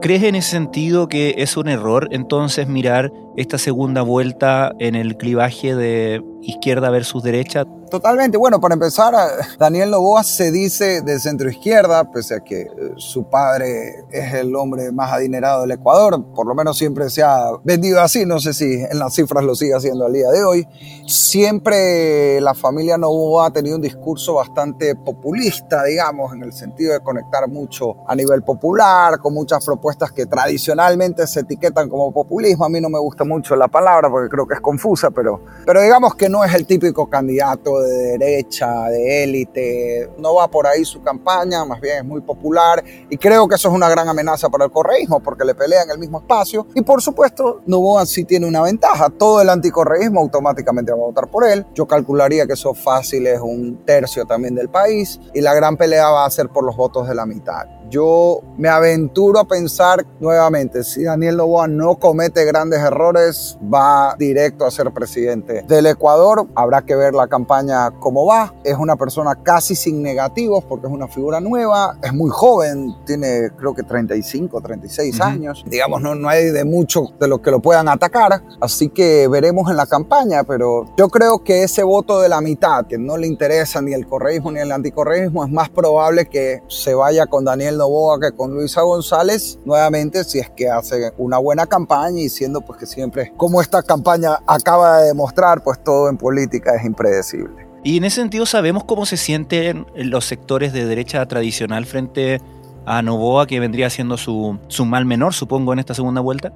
¿Crees 0.00 0.22
en 0.24 0.34
ese 0.34 0.50
sentido 0.50 1.08
que 1.08 1.36
es 1.38 1.56
un 1.56 1.68
error 1.68 2.08
entonces 2.10 2.68
mirar 2.68 3.10
esta 3.36 3.58
segunda 3.58 4.02
vuelta 4.02 4.72
en 4.78 4.94
el 4.94 5.16
clivaje 5.16 5.74
de 5.74 6.22
izquierda 6.42 6.90
versus 6.90 7.22
derecha? 7.22 7.64
Totalmente. 7.90 8.36
Bueno, 8.36 8.60
para 8.60 8.74
empezar, 8.74 9.14
Daniel 9.58 9.90
Novoa 9.90 10.24
se 10.24 10.50
dice 10.50 11.02
de 11.02 11.20
centro 11.20 11.48
izquierda, 11.48 12.10
pese 12.10 12.36
a 12.36 12.40
que 12.40 12.62
eh, 12.62 12.68
su 12.96 13.28
padre 13.28 14.04
es 14.10 14.34
el 14.34 14.56
hombre 14.56 14.90
más 14.90 15.12
adinerado 15.12 15.62
del 15.62 15.72
Ecuador, 15.72 16.24
por 16.34 16.46
lo 16.46 16.54
menos 16.54 16.76
siempre 16.76 17.08
se 17.10 17.22
ha 17.22 17.50
vendido 17.62 18.00
así, 18.00 18.26
no 18.26 18.40
sé 18.40 18.52
si 18.52 18.64
en 18.64 18.98
las 18.98 19.14
cifras 19.14 19.44
lo 19.44 19.54
sigue 19.54 19.74
haciendo 19.74 20.06
al 20.06 20.12
día 20.12 20.28
de 20.30 20.44
hoy. 20.44 20.66
Siempre 21.06 22.40
la 22.40 22.54
familia 22.54 22.98
Novoa 22.98 23.46
ha 23.46 23.52
tenido 23.52 23.76
un 23.76 23.82
discurso 23.82 24.34
bastante 24.34 24.96
populista, 24.96 25.84
digamos, 25.84 26.32
en 26.32 26.42
el 26.42 26.52
sentido 26.52 26.94
de 26.94 27.00
conectar 27.00 27.48
mucho 27.48 27.96
a 28.08 28.14
nivel 28.16 28.42
popular, 28.42 29.18
con 29.18 29.34
muchas 29.34 29.64
propuestas 29.64 30.10
que 30.10 30.26
tradicionalmente 30.26 31.26
se 31.26 31.40
etiquetan 31.40 31.88
como 31.88 32.12
populismo. 32.12 32.64
A 32.64 32.68
mí 32.68 32.80
no 32.80 32.88
me 32.88 32.98
gusta 32.98 33.23
mucho 33.24 33.56
la 33.56 33.68
palabra 33.68 34.10
porque 34.10 34.28
creo 34.28 34.46
que 34.46 34.54
es 34.54 34.60
confusa, 34.60 35.10
pero, 35.10 35.40
pero 35.64 35.80
digamos 35.80 36.14
que 36.14 36.28
no 36.28 36.44
es 36.44 36.54
el 36.54 36.66
típico 36.66 37.08
candidato 37.08 37.80
de 37.80 38.18
derecha, 38.18 38.88
de 38.88 39.24
élite, 39.24 40.10
no 40.18 40.34
va 40.34 40.48
por 40.48 40.66
ahí 40.66 40.84
su 40.84 41.02
campaña, 41.02 41.64
más 41.64 41.80
bien 41.80 41.98
es 41.98 42.04
muy 42.04 42.20
popular 42.20 42.82
y 43.08 43.16
creo 43.16 43.48
que 43.48 43.56
eso 43.56 43.68
es 43.68 43.74
una 43.74 43.88
gran 43.88 44.08
amenaza 44.08 44.48
para 44.48 44.64
el 44.64 44.70
correísmo 44.70 45.20
porque 45.20 45.44
le 45.44 45.54
pelean 45.54 45.90
el 45.90 45.98
mismo 45.98 46.18
espacio 46.18 46.66
y 46.74 46.82
por 46.82 47.02
supuesto 47.02 47.62
Novoa 47.66 48.06
sí 48.06 48.24
tiene 48.24 48.46
una 48.46 48.62
ventaja, 48.62 49.10
todo 49.10 49.40
el 49.40 49.48
anticorreísmo 49.48 50.20
automáticamente 50.20 50.92
va 50.92 50.98
a 50.98 51.06
votar 51.06 51.28
por 51.28 51.44
él, 51.44 51.66
yo 51.74 51.86
calcularía 51.86 52.46
que 52.46 52.54
eso 52.54 52.74
fácil 52.74 53.26
es 53.26 53.40
un 53.40 53.84
tercio 53.84 54.24
también 54.24 54.54
del 54.54 54.68
país 54.68 55.20
y 55.32 55.40
la 55.40 55.54
gran 55.54 55.76
pelea 55.76 56.08
va 56.10 56.26
a 56.26 56.30
ser 56.30 56.48
por 56.48 56.64
los 56.64 56.76
votos 56.76 57.08
de 57.08 57.14
la 57.14 57.26
mitad. 57.26 57.66
Yo 57.90 58.40
me 58.56 58.68
aventuro 58.68 59.38
a 59.38 59.44
pensar 59.44 60.06
nuevamente, 60.20 60.84
si 60.84 61.04
Daniel 61.04 61.36
Novoa 61.36 61.68
no 61.68 61.96
comete 61.96 62.44
grandes 62.44 62.80
errores, 62.80 63.58
va 63.72 64.14
directo 64.18 64.64
a 64.64 64.70
ser 64.70 64.92
presidente 64.92 65.64
del 65.68 65.86
Ecuador. 65.86 66.48
Habrá 66.54 66.82
que 66.82 66.96
ver 66.96 67.14
la 67.14 67.28
campaña 67.28 67.90
cómo 68.00 68.26
va. 68.26 68.54
Es 68.64 68.76
una 68.76 68.96
persona 68.96 69.36
casi 69.42 69.74
sin 69.74 70.02
negativos 70.02 70.64
porque 70.64 70.86
es 70.86 70.92
una 70.92 71.08
figura 71.08 71.40
nueva, 71.40 71.96
es 72.02 72.12
muy 72.12 72.30
joven, 72.30 72.94
tiene 73.04 73.50
creo 73.56 73.74
que 73.74 73.82
35, 73.82 74.60
36 74.60 75.20
años. 75.20 75.64
Digamos, 75.66 76.00
no, 76.00 76.14
no 76.14 76.28
hay 76.28 76.46
de 76.46 76.64
mucho 76.64 77.12
de 77.18 77.28
lo 77.28 77.42
que 77.42 77.50
lo 77.50 77.60
puedan 77.60 77.88
atacar, 77.88 78.42
así 78.60 78.88
que 78.88 79.28
veremos 79.28 79.70
en 79.70 79.76
la 79.76 79.86
campaña, 79.86 80.44
pero 80.44 80.86
yo 80.96 81.08
creo 81.08 81.42
que 81.42 81.62
ese 81.62 81.82
voto 81.82 82.20
de 82.20 82.28
la 82.28 82.40
mitad, 82.40 82.86
que 82.86 82.98
no 82.98 83.16
le 83.16 83.26
interesa 83.26 83.80
ni 83.80 83.92
el 83.92 84.06
correísmo 84.06 84.52
ni 84.52 84.60
el 84.60 84.72
anticorreísmo, 84.72 85.44
es 85.44 85.50
más 85.50 85.68
probable 85.68 86.26
que 86.26 86.62
se 86.68 86.94
vaya 86.94 87.26
con 87.26 87.44
Daniel 87.44 87.73
Novoa 87.76 88.18
que 88.20 88.36
con 88.36 88.52
Luisa 88.54 88.82
González, 88.82 89.58
nuevamente 89.64 90.24
si 90.24 90.38
es 90.38 90.50
que 90.50 90.68
hace 90.68 91.12
una 91.18 91.38
buena 91.38 91.66
campaña 91.66 92.20
y 92.20 92.28
siendo 92.28 92.60
pues 92.60 92.78
que 92.78 92.86
siempre, 92.86 93.32
como 93.36 93.60
esta 93.60 93.82
campaña 93.82 94.38
acaba 94.46 95.00
de 95.00 95.08
demostrar, 95.08 95.62
pues 95.62 95.82
todo 95.82 96.08
en 96.08 96.16
política 96.16 96.74
es 96.74 96.84
impredecible. 96.84 97.66
Y 97.82 97.98
en 97.98 98.04
ese 98.04 98.20
sentido 98.20 98.46
sabemos 98.46 98.84
cómo 98.84 99.04
se 99.04 99.16
sienten 99.16 99.86
los 99.94 100.24
sectores 100.24 100.72
de 100.72 100.86
derecha 100.86 101.26
tradicional 101.26 101.84
frente 101.84 102.40
a 102.86 103.02
Novoa, 103.02 103.46
que 103.46 103.60
vendría 103.60 103.90
siendo 103.90 104.16
su, 104.16 104.58
su 104.68 104.84
mal 104.84 105.04
menor, 105.04 105.34
supongo, 105.34 105.72
en 105.72 105.78
esta 105.78 105.94
segunda 105.94 106.20
vuelta. 106.20 106.52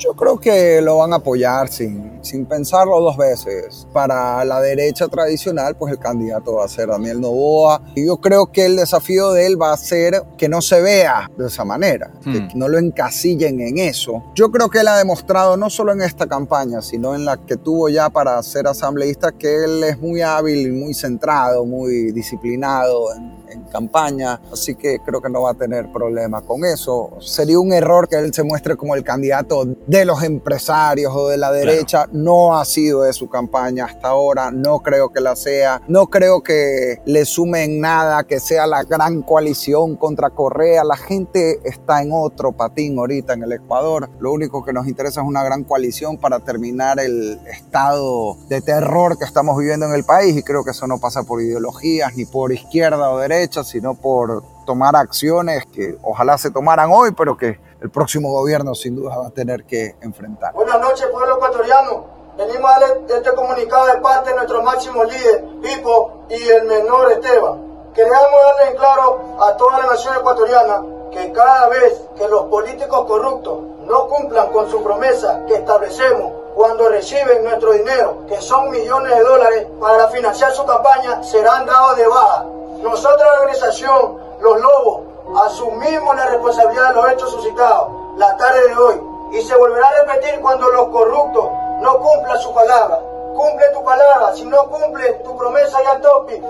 Yo 0.00 0.14
creo 0.14 0.38
que 0.38 0.80
lo 0.80 0.96
van 0.96 1.12
a 1.12 1.16
apoyar 1.16 1.68
sin, 1.68 2.18
sin 2.24 2.46
pensarlo 2.46 2.98
dos 3.02 3.18
veces. 3.18 3.86
Para 3.92 4.42
la 4.46 4.58
derecha 4.58 5.08
tradicional, 5.08 5.76
pues 5.76 5.92
el 5.92 5.98
candidato 5.98 6.54
va 6.54 6.64
a 6.64 6.68
ser 6.68 6.88
Daniel 6.88 7.20
Novoa. 7.20 7.82
Y 7.94 8.06
yo 8.06 8.16
creo 8.16 8.46
que 8.50 8.64
el 8.64 8.76
desafío 8.76 9.30
de 9.32 9.44
él 9.44 9.60
va 9.60 9.74
a 9.74 9.76
ser 9.76 10.22
que 10.38 10.48
no 10.48 10.62
se 10.62 10.80
vea 10.80 11.30
de 11.36 11.48
esa 11.48 11.66
manera, 11.66 12.10
que 12.24 12.40
Hmm. 12.40 12.48
no 12.54 12.68
lo 12.68 12.78
encasillen 12.78 13.60
en 13.60 13.76
eso. 13.76 14.24
Yo 14.34 14.50
creo 14.50 14.70
que 14.70 14.80
él 14.80 14.88
ha 14.88 14.96
demostrado, 14.96 15.58
no 15.58 15.68
solo 15.68 15.92
en 15.92 16.00
esta 16.00 16.26
campaña, 16.26 16.80
sino 16.80 17.14
en 17.14 17.26
la 17.26 17.36
que 17.36 17.56
tuvo 17.58 17.90
ya 17.90 18.08
para 18.08 18.42
ser 18.42 18.66
asambleísta, 18.68 19.32
que 19.32 19.64
él 19.64 19.84
es 19.84 19.98
muy 19.98 20.22
hábil 20.22 20.66
y 20.66 20.70
muy 20.70 20.94
centrado, 20.94 21.66
muy 21.66 22.10
disciplinado 22.12 23.14
en, 23.14 23.36
en 23.50 23.62
campaña. 23.64 24.40
Así 24.50 24.74
que 24.76 24.98
creo 25.04 25.20
que 25.20 25.28
no 25.28 25.42
va 25.42 25.50
a 25.50 25.54
tener 25.54 25.92
problema 25.92 26.40
con 26.40 26.64
eso. 26.64 27.10
Sería 27.20 27.58
un 27.60 27.72
error 27.74 28.08
que 28.08 28.16
él 28.16 28.32
se 28.32 28.42
muestre 28.42 28.76
como 28.76 28.94
el 28.94 29.04
candidato 29.04 29.66
de 29.90 30.04
los 30.04 30.22
empresarios 30.22 31.12
o 31.12 31.28
de 31.28 31.36
la 31.36 31.50
derecha. 31.50 32.06
No 32.12 32.56
ha 32.56 32.64
sido 32.64 33.02
de 33.02 33.12
su 33.12 33.28
campaña 33.28 33.86
hasta 33.86 34.08
ahora. 34.08 34.52
No 34.52 34.78
creo 34.78 35.08
que 35.08 35.20
la 35.20 35.34
sea. 35.34 35.82
No 35.88 36.06
creo 36.06 36.44
que 36.44 37.02
le 37.06 37.24
sume 37.24 37.64
en 37.64 37.80
nada 37.80 38.22
que 38.22 38.38
sea 38.38 38.68
la 38.68 38.84
gran 38.84 39.22
coalición 39.22 39.96
contra 39.96 40.30
Correa. 40.30 40.84
La 40.84 40.96
gente 40.96 41.58
está 41.64 42.02
en 42.02 42.10
otro 42.12 42.52
patín 42.52 42.96
ahorita 43.00 43.32
en 43.32 43.42
el 43.42 43.52
Ecuador. 43.52 44.08
Lo 44.20 44.32
único 44.32 44.64
que 44.64 44.72
nos 44.72 44.86
interesa 44.86 45.22
es 45.22 45.26
una 45.26 45.42
gran 45.42 45.64
coalición 45.64 46.18
para 46.18 46.38
terminar 46.38 47.00
el 47.00 47.40
estado 47.48 48.36
de 48.48 48.60
terror 48.60 49.18
que 49.18 49.24
estamos 49.24 49.58
viviendo 49.58 49.86
en 49.86 49.94
el 49.94 50.04
país. 50.04 50.36
Y 50.36 50.44
creo 50.44 50.62
que 50.62 50.70
eso 50.70 50.86
no 50.86 51.00
pasa 51.00 51.24
por 51.24 51.42
ideologías 51.42 52.14
ni 52.14 52.26
por 52.26 52.52
izquierda 52.52 53.10
o 53.10 53.18
derecha, 53.18 53.64
sino 53.64 53.96
por 53.96 54.44
tomar 54.66 54.94
acciones 54.94 55.66
que 55.66 55.98
ojalá 56.02 56.38
se 56.38 56.52
tomaran 56.52 56.90
hoy, 56.92 57.10
pero 57.16 57.36
que 57.36 57.58
el 57.80 57.90
próximo 57.90 58.30
gobierno 58.30 58.74
sin 58.74 58.96
duda 58.96 59.16
va 59.16 59.28
a 59.28 59.30
tener 59.30 59.64
que 59.64 59.96
enfrentar. 60.02 60.52
Buenas 60.52 60.80
noches, 60.80 61.06
pueblo 61.06 61.36
ecuatoriano. 61.36 62.04
Venimos 62.36 62.70
a 62.70 62.80
darle 62.80 63.14
este 63.14 63.32
comunicado 63.34 63.86
de 63.86 63.96
parte 64.00 64.30
de 64.30 64.36
nuestro 64.36 64.62
máximo 64.62 65.04
líder, 65.04 65.44
Pipo, 65.62 66.24
y 66.28 66.48
el 66.48 66.64
menor 66.64 67.12
Esteban. 67.12 67.90
Queremos 67.94 68.18
darle 68.20 68.70
en 68.70 68.76
claro 68.76 69.20
a 69.40 69.56
toda 69.56 69.78
la 69.80 69.86
nación 69.86 70.14
ecuatoriana 70.16 70.82
que 71.10 71.32
cada 71.32 71.68
vez 71.68 72.02
que 72.16 72.28
los 72.28 72.44
políticos 72.44 73.04
corruptos 73.06 73.58
no 73.86 74.06
cumplan 74.08 74.52
con 74.52 74.70
su 74.70 74.82
promesa 74.82 75.44
que 75.46 75.54
establecemos 75.54 76.32
cuando 76.54 76.88
reciben 76.88 77.44
nuestro 77.44 77.72
dinero, 77.72 78.26
que 78.28 78.40
son 78.40 78.70
millones 78.70 79.16
de 79.16 79.22
dólares, 79.22 79.66
para 79.80 80.08
financiar 80.08 80.52
su 80.52 80.64
campaña, 80.64 81.22
serán 81.22 81.66
dados 81.66 81.96
de 81.96 82.06
baja. 82.06 82.44
Nosotros, 82.82 83.20
la 83.20 83.40
organización 83.40 84.18
Los 84.40 84.60
Lobos, 84.60 85.09
asumimos 85.36 86.16
la 86.16 86.26
responsabilidad 86.26 86.88
de 86.88 86.94
los 86.94 87.12
hechos 87.12 87.30
suscitados 87.30 88.00
la 88.16 88.36
tarde 88.36 88.68
de 88.68 88.76
hoy 88.76 89.02
y 89.32 89.42
se 89.42 89.56
volverá 89.56 89.86
a 89.86 90.04
repetir 90.04 90.40
cuando 90.40 90.68
los 90.68 90.88
corruptos 90.88 91.50
no 91.80 91.98
cumplan 91.98 92.38
su 92.38 92.52
palabra. 92.52 93.00
Cumple 93.34 93.66
tu 93.72 93.82
palabra, 93.82 94.34
si 94.34 94.44
no 94.44 94.68
cumple 94.68 95.12
tu 95.24 95.36
promesa 95.36 95.82
ya 95.82 96.00
topi, 96.00 96.42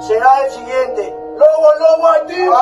será 0.00 0.40
el 0.44 0.50
siguiente. 0.50 1.14
Lobo, 1.36 1.68
lobo, 1.78 2.08
activo. 2.08 2.54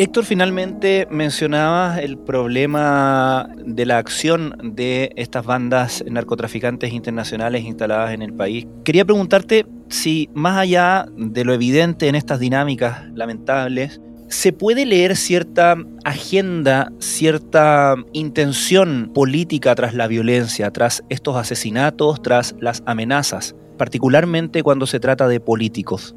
Héctor, 0.00 0.24
finalmente 0.24 1.06
mencionabas 1.10 1.98
el 1.98 2.16
problema 2.16 3.50
de 3.66 3.84
la 3.84 3.98
acción 3.98 4.56
de 4.74 5.12
estas 5.16 5.44
bandas 5.44 6.02
narcotraficantes 6.08 6.94
internacionales 6.94 7.64
instaladas 7.64 8.14
en 8.14 8.22
el 8.22 8.32
país. 8.32 8.66
Quería 8.82 9.04
preguntarte 9.04 9.66
si, 9.90 10.30
más 10.32 10.56
allá 10.56 11.04
de 11.18 11.44
lo 11.44 11.52
evidente 11.52 12.08
en 12.08 12.14
estas 12.14 12.40
dinámicas 12.40 13.10
lamentables, 13.12 14.00
¿se 14.28 14.54
puede 14.54 14.86
leer 14.86 15.16
cierta 15.16 15.76
agenda, 16.04 16.90
cierta 16.98 17.94
intención 18.14 19.10
política 19.12 19.74
tras 19.74 19.92
la 19.92 20.06
violencia, 20.06 20.70
tras 20.70 21.04
estos 21.10 21.36
asesinatos, 21.36 22.22
tras 22.22 22.54
las 22.58 22.82
amenazas, 22.86 23.54
particularmente 23.76 24.62
cuando 24.62 24.86
se 24.86 24.98
trata 24.98 25.28
de 25.28 25.40
políticos? 25.40 26.14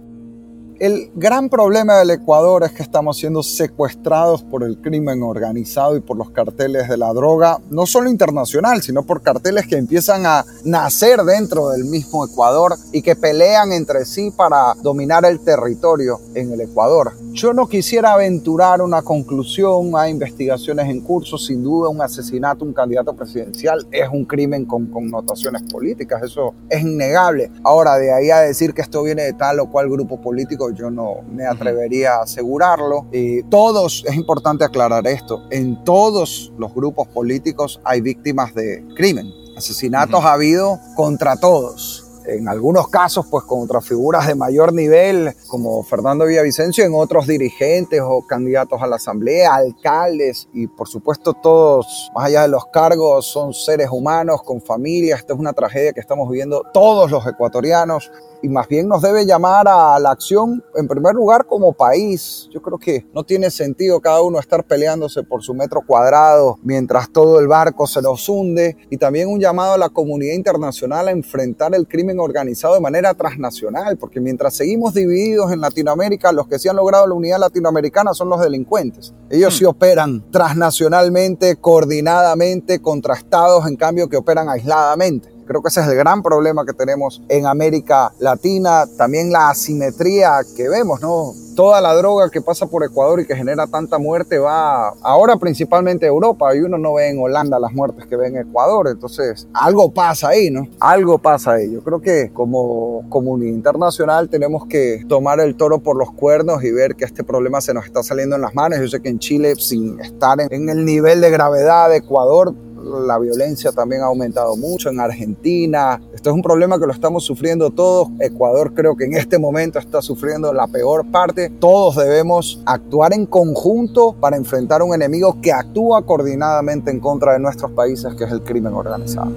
El 0.80 1.12
gran 1.16 1.50
problema 1.50 1.98
del 2.00 2.10
Ecuador 2.10 2.64
es 2.64 2.72
que 2.72 2.82
estamos 2.82 3.18
siendo 3.18 3.44
secuestrados 3.44 4.44
por 4.44 4.64
el 4.64 4.82
crimen 4.82 5.22
organizado 5.22 5.96
y 5.96 6.00
por 6.00 6.18
los 6.18 6.32
carteles 6.32 6.90
de 6.90 6.98
la 6.98 7.14
droga, 7.14 7.60
no 7.70 7.86
solo 7.86 8.10
internacional, 8.10 8.82
sino 8.82 9.04
por 9.04 9.22
carteles 9.22 9.68
que 9.68 9.78
empiezan 9.78 10.26
a 10.26 10.44
nacer 10.64 11.22
dentro 11.22 11.70
del 11.70 11.86
mismo 11.86 12.26
Ecuador 12.26 12.76
y 12.92 13.02
que 13.02 13.16
pelean 13.16 13.72
entre 13.72 14.06
sí 14.06 14.32
para 14.36 14.74
dominar 14.82 15.26
el 15.26 15.40
territorio 15.42 16.20
en 16.34 16.52
el 16.52 16.62
Ecuador. 16.62 17.14
Yo 17.34 17.54
no 17.54 17.68
quisiera 17.68 18.14
aventurar 18.14 18.82
una 18.82 19.02
conclusión, 19.02 19.92
hay 19.96 20.12
investigaciones 20.12 20.90
en 20.90 21.02
curso, 21.02 21.38
sin 21.38 21.64
duda 21.64 21.90
un 21.90 22.02
asesinato, 22.02 22.66
un 22.66 22.74
candidato 22.74 23.14
presidencial 23.14 23.86
es 23.92 24.08
un 24.12 24.26
crimen 24.26 24.66
con 24.66 24.88
connotaciones 24.88 25.64
políticas, 25.72 26.24
eso 26.24 26.54
es 26.70 26.82
innegable. 26.82 27.52
Ahora, 27.64 27.98
de 27.98 28.12
ahí 28.12 28.30
a 28.30 28.40
decir 28.40 28.74
que 28.74 28.82
esto 28.82 29.04
viene 29.04 29.24
de 29.24 29.34
tal 29.34 29.60
o 29.60 29.70
cual 29.70 29.90
grupo 29.90 30.20
político, 30.22 30.63
yo 30.72 30.90
no 30.90 31.22
me 31.30 31.46
atrevería 31.46 32.16
a 32.16 32.24
asegurarlo. 32.24 33.08
Eh, 33.12 33.44
todos, 33.50 34.04
es 34.08 34.16
importante 34.16 34.64
aclarar 34.64 35.08
esto, 35.08 35.44
en 35.52 35.84
todos 35.84 36.52
los 36.58 36.74
grupos 36.74 37.08
políticos 37.08 37.80
hay 37.84 38.02
víctimas 38.02 38.54
de 38.54 38.84
crimen. 38.96 39.32
Asesinatos 39.58 40.24
ha 40.26 40.34
habido 40.34 40.80
contra 40.96 41.38
todos. 41.38 42.03
En 42.26 42.48
algunos 42.48 42.88
casos, 42.88 43.26
pues 43.30 43.44
contra 43.44 43.82
figuras 43.82 44.28
de 44.28 44.36
mayor 44.36 44.74
nivel, 44.74 45.34
como 45.48 45.84
Fernando 45.84 46.26
Villavicencio, 46.26 46.86
en 46.86 46.94
otros 46.96 47.28
dirigentes 47.28 48.02
o 48.02 48.26
candidatos 48.26 48.82
a 48.82 48.88
la 48.88 48.96
asamblea, 48.96 49.54
alcaldes, 49.54 50.48
y 50.54 50.68
por 50.68 50.88
supuesto 50.88 51.34
todos, 51.34 52.12
más 52.16 52.26
allá 52.26 52.44
de 52.44 52.48
los 52.48 52.66
cargos, 52.68 53.26
son 53.26 53.54
seres 53.54 53.90
humanos 53.92 54.42
con 54.44 54.62
familia. 54.62 55.16
Esta 55.16 55.34
es 55.34 55.40
una 55.40 55.54
tragedia 55.54 55.94
que 55.94 56.00
estamos 56.00 56.30
viviendo 56.30 56.64
todos 56.74 57.12
los 57.12 57.26
ecuatorianos 57.28 58.12
y 58.44 58.50
más 58.50 58.68
bien 58.68 58.90
nos 58.90 59.02
debe 59.02 59.26
llamar 59.26 59.68
a 59.70 59.98
la 60.00 60.12
acción 60.12 60.62
en 60.76 60.88
primer 60.88 61.16
lugar 61.16 61.46
como 61.46 61.72
país. 61.72 62.50
Yo 62.52 62.62
creo 62.62 62.78
que 62.78 63.06
no 63.14 63.24
tiene 63.24 63.50
sentido 63.50 64.02
cada 64.02 64.22
uno 64.22 64.38
estar 64.38 64.66
peleándose 64.66 65.24
por 65.24 65.42
su 65.42 65.54
metro 65.54 65.82
cuadrado 65.88 66.60
mientras 66.62 67.10
todo 67.10 67.40
el 67.40 67.48
barco 67.48 67.88
se 67.88 68.02
nos 68.02 68.28
hunde 68.28 68.76
y 68.90 68.98
también 68.98 69.30
un 69.30 69.40
llamado 69.40 69.74
a 69.74 69.78
la 69.78 69.90
comunidad 69.90 70.36
internacional 70.36 71.08
a 71.08 71.12
enfrentar 71.12 71.74
el 71.74 71.88
crimen 71.88 72.13
organizado 72.20 72.76
de 72.76 72.80
manera 72.80 73.14
transnacional, 73.14 73.98
porque 73.98 74.20
mientras 74.20 74.56
seguimos 74.56 74.94
divididos 74.94 75.52
en 75.52 75.62
Latinoamérica, 75.62 76.32
los 76.32 76.48
que 76.48 76.60
sí 76.60 76.70
han 76.70 76.76
logrado 76.76 77.08
la 77.08 77.14
unidad 77.14 77.40
latinoamericana 77.40 78.14
son 78.14 78.30
los 78.30 78.42
delincuentes. 78.42 79.14
Ellos 79.30 79.58
sí 79.58 79.66
operan 79.66 80.24
transnacionalmente, 80.32 81.56
coordinadamente 81.56 82.80
contra 82.80 83.16
estados, 83.16 83.68
en 83.68 83.76
cambio 83.76 84.08
que 84.08 84.18
operan 84.18 84.50
aisladamente. 84.50 85.33
Creo 85.46 85.62
que 85.62 85.70
ese 85.70 85.82
es 85.82 85.88
el 85.88 85.96
gran 85.96 86.24
problema 86.24 86.66
que 86.66 86.74
tenemos 86.74 87.22
en 87.30 87.46
América 87.46 88.12
Latina, 88.20 88.86
también 88.98 89.32
la 89.32 89.50
asimetría 89.50 90.40
que 90.56 90.70
vemos, 90.70 91.02
¿no? 91.02 91.34
Toda 91.56 91.82
la 91.82 91.94
droga 91.94 92.30
que 92.32 92.42
pasa 92.42 92.66
por 92.66 92.84
Ecuador 92.84 93.20
y 93.20 93.28
que 93.28 93.36
genera 93.36 93.68
tanta 93.68 94.00
muerte 94.00 94.40
va 94.40 94.90
ahora 95.02 95.38
principalmente 95.38 96.06
a 96.06 96.10
Europa 96.10 96.56
y 96.56 96.62
uno 96.62 96.80
no 96.80 96.94
ve 96.94 97.10
en 97.10 97.20
Holanda 97.20 97.60
las 97.60 97.74
muertes 97.74 98.08
que 98.08 98.16
ve 98.16 98.28
en 98.28 98.38
Ecuador, 98.38 98.88
entonces 98.88 99.48
algo 99.54 99.92
pasa 99.92 100.30
ahí, 100.30 100.50
¿no? 100.50 100.68
Algo 100.80 101.20
pasa 101.20 101.54
ahí. 101.54 101.72
Yo 101.72 101.84
creo 101.84 102.02
que 102.02 102.32
como 102.34 103.08
comunidad 103.10 103.54
internacional 103.54 104.30
tenemos 104.30 104.66
que 104.66 105.04
tomar 105.08 105.40
el 105.40 105.56
toro 105.56 105.80
por 105.80 105.96
los 105.96 106.12
cuernos 106.12 106.64
y 106.64 106.72
ver 106.72 106.96
que 106.96 107.06
este 107.06 107.24
problema 107.24 107.62
se 107.62 107.74
nos 107.74 107.86
está 107.86 108.02
saliendo 108.02 108.36
en 108.36 108.42
las 108.42 108.56
manos. 108.56 108.80
Yo 108.80 108.88
sé 108.88 109.02
que 109.02 109.10
en 109.10 109.20
Chile, 109.20 109.56
sin 109.56 110.00
estar 110.00 110.40
en 110.40 110.70
el 110.70 110.86
nivel 110.86 111.22
de 111.22 111.30
gravedad 111.30 111.90
de 111.90 111.98
Ecuador, 111.98 112.54
la 113.00 113.20
violencia 113.20 113.72
también 113.72 114.02
ha 114.02 114.06
aumentado 114.06 114.56
mucho 114.56 114.90
en 114.90 115.00
Argentina. 115.00 116.02
Esto 116.14 116.30
es 116.30 116.36
un 116.36 116.42
problema 116.42 116.80
que 116.80 116.86
lo 116.86 116.94
estamos 116.94 117.24
sufriendo 117.24 117.70
todos. 117.72 118.10
Ecuador 118.20 118.74
creo 118.74 118.96
que 118.96 119.06
en 119.06 119.16
este 119.16 119.40
momento 119.40 119.80
está 119.80 120.02
sufriendo 120.02 120.54
la 120.54 120.68
peor 120.68 121.06
parte. 121.12 121.50
Todos 121.50 121.96
debemos 121.96 122.62
actuar 122.66 123.14
en 123.14 123.26
conjunto 123.26 124.14
para 124.20 124.38
enfrentar 124.38 124.82
un 124.82 124.94
enemigo 124.94 125.40
que 125.42 125.52
actúa 125.52 126.06
coordinadamente 126.06 126.92
en 126.92 127.00
contra 127.00 127.34
de 127.34 127.40
nuestros 127.40 127.72
países, 127.72 128.14
que 128.16 128.26
es 128.26 128.32
el 128.32 128.42
crimen 128.42 128.74
organizado. 128.74 129.32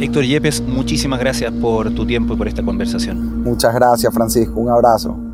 Héctor 0.00 0.24
Yepes, 0.24 0.60
muchísimas 0.60 1.18
gracias 1.18 1.50
por 1.52 1.94
tu 1.94 2.06
tiempo 2.06 2.34
y 2.34 2.36
por 2.36 2.46
esta 2.46 2.62
conversación. 2.62 3.42
Muchas 3.42 3.74
gracias, 3.74 4.12
Francisco. 4.12 4.60
Un 4.60 4.68
abrazo. 4.68 5.33